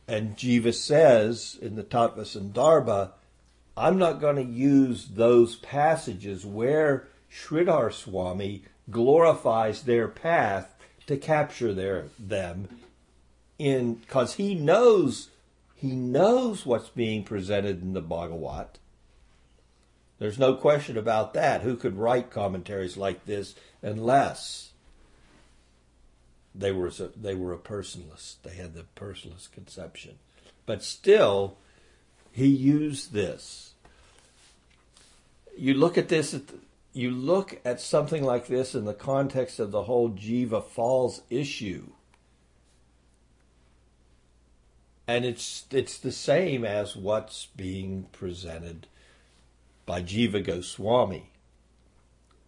And 0.06 0.36
Jiva 0.36 0.74
says 0.74 1.58
in 1.60 1.74
the 1.74 1.82
Tattva 1.82 2.20
Sandarbha, 2.20 3.12
I'm 3.76 3.98
not 3.98 4.20
going 4.20 4.36
to 4.36 4.42
use 4.42 5.08
those 5.08 5.56
passages 5.56 6.44
where 6.44 7.08
Sridhar 7.32 7.92
Swami 7.92 8.64
glorifies 8.90 9.82
their 9.82 10.08
path 10.08 10.74
to 11.06 11.16
capture 11.16 11.72
their 11.72 12.06
them 12.18 12.68
in 13.58 13.94
because 13.94 14.34
he 14.34 14.54
knows 14.54 15.28
he 15.74 15.92
knows 15.96 16.64
what's 16.64 16.90
being 16.90 17.24
presented 17.24 17.82
in 17.82 17.92
the 17.92 18.00
Bhagavat. 18.00 18.78
There's 20.18 20.38
no 20.38 20.54
question 20.54 20.96
about 20.96 21.34
that. 21.34 21.62
Who 21.62 21.74
could 21.74 21.96
write 21.96 22.30
commentaries 22.30 22.96
like 22.96 23.24
this 23.24 23.56
unless 23.82 24.70
they 26.54 26.70
were 26.70 26.90
they 26.90 27.34
were 27.34 27.52
a 27.52 27.58
personalist. 27.58 28.36
They 28.42 28.54
had 28.54 28.74
the 28.74 28.84
personalist 28.94 29.52
conception, 29.52 30.18
but 30.66 30.82
still, 30.82 31.56
he 32.30 32.46
used 32.46 33.12
this. 33.12 33.72
You 35.56 35.74
look 35.74 35.98
at 35.98 36.08
this. 36.08 36.38
You 36.92 37.10
look 37.10 37.60
at 37.64 37.80
something 37.80 38.22
like 38.22 38.46
this 38.46 38.74
in 38.74 38.84
the 38.84 38.94
context 38.94 39.58
of 39.58 39.70
the 39.70 39.84
whole 39.84 40.10
Jiva 40.10 40.62
Falls 40.62 41.22
issue, 41.30 41.92
and 45.06 45.24
it's 45.24 45.64
it's 45.70 45.98
the 45.98 46.12
same 46.12 46.64
as 46.64 46.94
what's 46.94 47.46
being 47.56 48.08
presented 48.12 48.88
by 49.86 50.02
Jiva 50.02 50.44
Goswami 50.44 51.30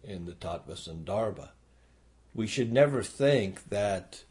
in 0.03 0.25
the 0.25 0.33
Tattva 0.33 0.75
Sandarbha 0.75 1.49
we 2.35 2.45
should 2.45 2.71
never 2.71 3.01
think 3.01 3.69
that 3.69 4.25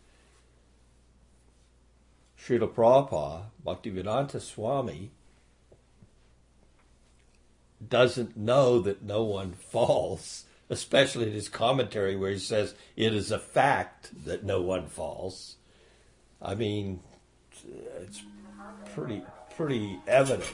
Srila 2.39 2.69
Prabhupada, 2.69 3.45
Bhaktivedanta 3.67 4.41
Swami, 4.41 5.11
doesn't 7.89 8.37
know 8.37 8.81
that 8.81 9.03
no 9.03 9.23
one 9.23 9.53
falls, 9.53 10.45
especially 10.69 11.27
in 11.27 11.33
his 11.33 11.49
commentary 11.49 12.17
where 12.17 12.31
he 12.31 12.39
says 12.39 12.75
it 12.97 13.15
is 13.15 13.31
a 13.31 13.39
fact 13.39 14.25
that 14.25 14.45
no 14.45 14.61
one 14.61 14.87
falls. 14.87 15.57
I 16.41 16.55
mean, 16.55 17.01
it's 18.01 18.23
pretty 18.95 19.23
pretty 19.57 19.99
evident, 20.07 20.51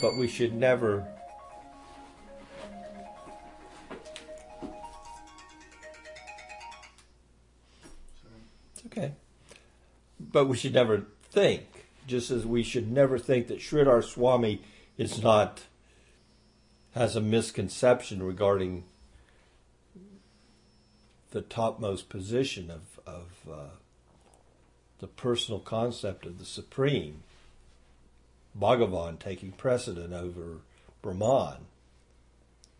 but 0.00 0.16
we 0.16 0.26
should 0.26 0.54
never 0.54 1.06
Okay. 8.98 9.12
But 10.20 10.46
we 10.46 10.56
should 10.56 10.74
never 10.74 11.06
think, 11.30 11.66
just 12.06 12.30
as 12.30 12.44
we 12.44 12.62
should 12.62 12.90
never 12.90 13.18
think 13.18 13.48
that 13.48 13.58
Sridhar 13.58 14.02
Swami 14.02 14.62
is 14.96 15.22
not, 15.22 15.62
has 16.94 17.16
a 17.16 17.20
misconception 17.20 18.22
regarding 18.22 18.84
the 21.30 21.42
topmost 21.42 22.08
position 22.08 22.70
of, 22.70 23.00
of 23.06 23.28
uh, 23.50 23.68
the 24.98 25.06
personal 25.06 25.60
concept 25.60 26.26
of 26.26 26.38
the 26.38 26.44
Supreme, 26.44 27.22
Bhagavan 28.58 29.18
taking 29.18 29.52
precedent 29.52 30.12
over 30.12 30.58
Brahman. 31.02 31.66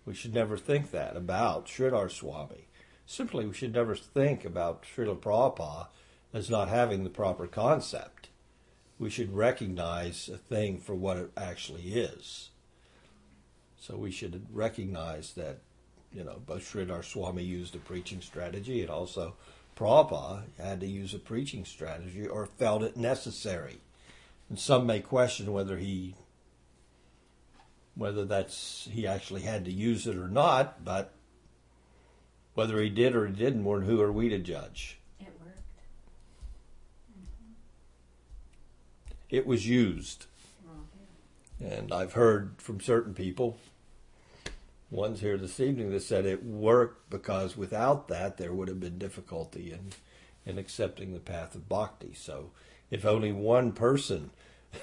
We 0.05 0.15
should 0.15 0.35
never 0.35 0.57
think 0.57 0.91
that 0.91 1.17
about 1.17 1.67
Sridhar 1.67 2.11
Swami. 2.11 2.67
Simply, 3.07 3.47
we 3.47 3.55
should 3.55 3.75
never 3.75 3.95
think 3.95 4.45
about 4.45 4.85
Srila 4.85 5.19
Prabhupada 5.19 5.89
as 6.33 6.51
not 6.51 6.69
having 6.69 7.05
the 7.05 7.11
proper 7.11 7.47
concept. 7.47 8.29
We 8.99 9.11
should 9.11 9.35
recognize 9.35 10.29
a 10.29 10.37
thing 10.37 10.79
for 10.79 10.95
what 10.95 11.17
it 11.17 11.31
actually 11.37 11.95
is. 11.95 12.51
So 13.81 13.97
we 13.97 14.11
should 14.11 14.47
recognize 14.53 15.33
that, 15.35 15.59
you 16.13 16.25
know, 16.25 16.41
both 16.45 16.63
Sridhar 16.63 17.05
Swami 17.05 17.43
used 17.43 17.75
a 17.75 17.79
preaching 17.79 18.21
strategy 18.21 18.83
and 18.83 18.91
also 18.91 19.35
Prabhupada 19.77 20.43
had 20.59 20.81
to 20.81 20.87
use 20.87 21.15
a 21.15 21.19
preaching 21.19 21.65
strategy 21.65 22.27
or 22.27 22.47
felt 22.47 22.83
it 22.83 22.97
necessary. 22.97 23.79
And 24.49 24.59
some 24.59 24.87
may 24.87 25.01
question 25.01 25.53
whether 25.53 25.79
he 25.79 26.15
whether 27.95 28.25
that's 28.25 28.89
he 28.93 29.07
actually 29.07 29.43
had 29.43 29.65
to 29.65 29.73
use 29.73 30.07
it 30.07 30.17
or 30.17 30.29
not, 30.29 30.85
but 30.85 31.13
whether 32.55 32.81
he 32.81 32.89
did 32.89 33.15
or 33.15 33.27
he 33.27 33.33
didn't, 33.33 33.65
well, 33.65 33.81
who 33.81 34.01
are 34.01 34.13
we 34.13 34.29
to 34.29 34.39
judge? 34.39 34.99
It 35.19 35.33
worked. 35.41 35.61
It 39.31 39.47
was 39.47 39.67
used. 39.67 40.27
And 41.61 41.93
I've 41.93 42.13
heard 42.13 42.55
from 42.59 42.81
certain 42.81 43.15
people, 43.15 43.59
ones 44.91 45.21
here 45.21 45.37
this 45.37 45.61
evening, 45.61 45.91
that 45.91 46.03
said 46.03 46.27
it 46.27 46.45
worked 46.45 47.11
because 47.11 47.57
without 47.57 48.09
that 48.09 48.37
there 48.37 48.53
would 48.53 48.69
have 48.69 48.81
been 48.81 48.99
difficulty 48.99 49.73
in, 49.73 49.91
in 50.47 50.59
accepting 50.59 51.13
the 51.13 51.21
path 51.21 51.55
of 51.55 51.69
bhakti. 51.69 52.15
So 52.15 52.51
if 52.91 53.05
only 53.05 53.33
one 53.33 53.73
person 53.73 54.31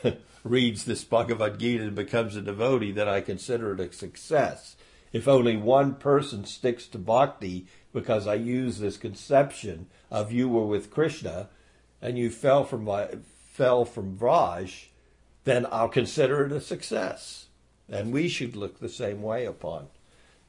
reads 0.43 0.85
this 0.85 1.03
Bhagavad 1.03 1.59
Gita 1.59 1.83
and 1.83 1.95
becomes 1.95 2.35
a 2.35 2.41
devotee, 2.41 2.91
then 2.91 3.07
I 3.07 3.21
consider 3.21 3.73
it 3.73 3.79
a 3.79 3.91
success. 3.91 4.75
If 5.11 5.27
only 5.27 5.55
one 5.55 5.95
person 5.95 6.45
sticks 6.45 6.87
to 6.87 6.97
bhakti 6.97 7.67
because 7.93 8.27
I 8.27 8.35
use 8.35 8.79
this 8.79 8.97
conception 8.97 9.87
of 10.11 10.31
you 10.31 10.49
were 10.49 10.65
with 10.65 10.91
Krishna 10.91 11.49
and 12.01 12.17
you 12.17 12.29
fell 12.29 12.63
from 12.63 12.83
my 12.83 13.07
fell 13.53 13.85
from 13.85 14.17
Vraj, 14.17 14.87
then 15.45 15.65
I'll 15.71 15.87
consider 15.87 16.45
it 16.45 16.51
a 16.51 16.59
success. 16.59 17.44
And 17.89 18.11
we 18.11 18.27
should 18.27 18.55
look 18.55 18.79
the 18.79 18.89
same 18.89 19.21
way 19.21 19.45
upon 19.45 19.87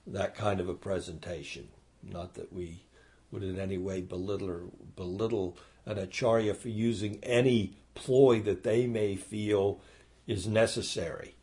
that 0.07 0.35
kind 0.35 0.61
of 0.61 0.69
a 0.69 0.75
presentation. 0.75 1.69
Not 2.03 2.35
that 2.35 2.53
we 2.53 2.83
would 3.31 3.43
in 3.43 3.59
any 3.59 3.79
way 3.79 4.01
belittle 4.01 4.73
belittle 4.95 5.57
an 5.85 5.99
acharya 5.99 6.55
for 6.55 6.69
using 6.69 7.19
any 7.23 7.77
ploy 7.95 8.41
that 8.41 8.63
they 8.63 8.87
may 8.87 9.17
feel 9.17 9.81
is 10.27 10.47
necessary. 10.47 11.35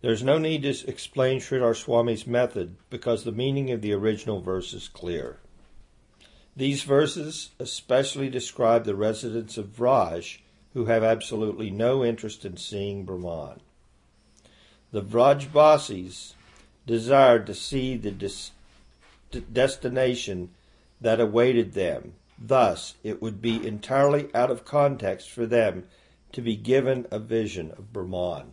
There's 0.00 0.22
no 0.22 0.38
need 0.38 0.62
to 0.62 0.88
explain 0.88 1.40
Sridhar 1.40 1.74
Swami's 1.74 2.26
method 2.26 2.76
because 2.90 3.24
the 3.24 3.32
meaning 3.32 3.70
of 3.70 3.80
the 3.80 3.94
original 3.94 4.40
verse 4.40 4.74
is 4.74 4.88
clear. 4.88 5.38
These 6.56 6.82
verses 6.82 7.50
especially 7.58 8.28
describe 8.28 8.84
the 8.84 8.94
residents 8.94 9.56
of 9.56 9.68
Vraj 9.68 10.38
who 10.74 10.86
have 10.86 11.02
absolutely 11.02 11.70
no 11.70 12.04
interest 12.04 12.44
in 12.44 12.56
seeing 12.56 13.04
Brahman. 13.04 13.60
The 14.94 15.02
Vrajbasis 15.02 16.34
desired 16.86 17.48
to 17.48 17.54
see 17.54 17.96
the 17.96 18.12
des- 18.12 19.40
destination 19.52 20.50
that 21.00 21.18
awaited 21.18 21.72
them. 21.72 22.14
Thus, 22.38 22.94
it 23.02 23.20
would 23.20 23.42
be 23.42 23.66
entirely 23.66 24.32
out 24.36 24.52
of 24.52 24.64
context 24.64 25.30
for 25.30 25.46
them 25.46 25.88
to 26.30 26.40
be 26.40 26.54
given 26.54 27.08
a 27.10 27.18
vision 27.18 27.72
of 27.72 27.92
Brahman. 27.92 28.52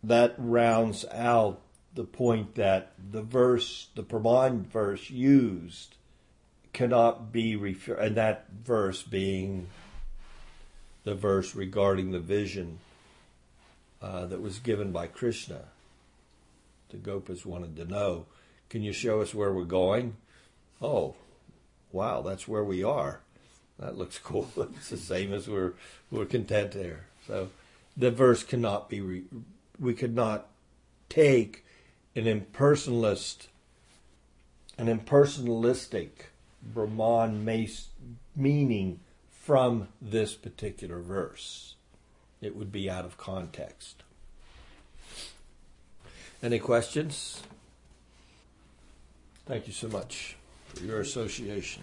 That 0.00 0.36
rounds 0.38 1.04
out 1.10 1.60
the 1.92 2.04
point 2.04 2.54
that 2.54 2.92
the 3.10 3.22
verse, 3.22 3.88
the 3.96 4.04
Brahman 4.04 4.66
verse 4.66 5.10
used, 5.10 5.96
cannot 6.72 7.32
be 7.32 7.56
referred, 7.56 7.98
and 7.98 8.16
that 8.16 8.46
verse 8.64 9.02
being 9.02 9.66
the 11.02 11.16
verse 11.16 11.56
regarding 11.56 12.12
the 12.12 12.20
vision 12.20 12.78
uh, 14.00 14.26
that 14.26 14.42
was 14.42 14.58
given 14.58 14.92
by 14.92 15.06
Krishna. 15.06 15.60
The 16.90 16.96
Gopas 16.98 17.44
wanted 17.44 17.76
to 17.76 17.84
know, 17.84 18.26
can 18.68 18.82
you 18.82 18.92
show 18.92 19.20
us 19.20 19.34
where 19.34 19.52
we're 19.52 19.64
going? 19.64 20.16
Oh, 20.80 21.14
wow, 21.92 22.22
that's 22.22 22.46
where 22.46 22.64
we 22.64 22.84
are. 22.84 23.20
That 23.78 23.96
looks 23.96 24.18
cool. 24.22 24.48
it's 24.56 24.90
the 24.90 24.96
same 24.96 25.32
as 25.32 25.48
we're 25.48 25.74
we're 26.10 26.24
content 26.24 26.72
there. 26.72 27.06
So 27.26 27.50
the 27.96 28.10
verse 28.10 28.42
cannot 28.42 28.88
be. 28.88 29.00
Re, 29.00 29.22
we 29.78 29.94
could 29.94 30.14
not 30.14 30.48
take 31.08 31.64
an 32.14 32.24
impersonalist, 32.24 33.48
an 34.78 34.86
impersonalistic 34.86 36.10
Brahman 36.62 37.44
meaning 38.34 39.00
from 39.30 39.88
this 40.00 40.34
particular 40.34 41.00
verse. 41.00 41.75
It 42.46 42.54
would 42.54 42.70
be 42.70 42.88
out 42.88 43.04
of 43.04 43.18
context. 43.18 44.04
Any 46.40 46.60
questions? 46.60 47.42
Thank 49.46 49.66
you 49.66 49.72
so 49.72 49.88
much 49.88 50.36
for 50.68 50.84
your 50.84 51.00
association. 51.00 51.82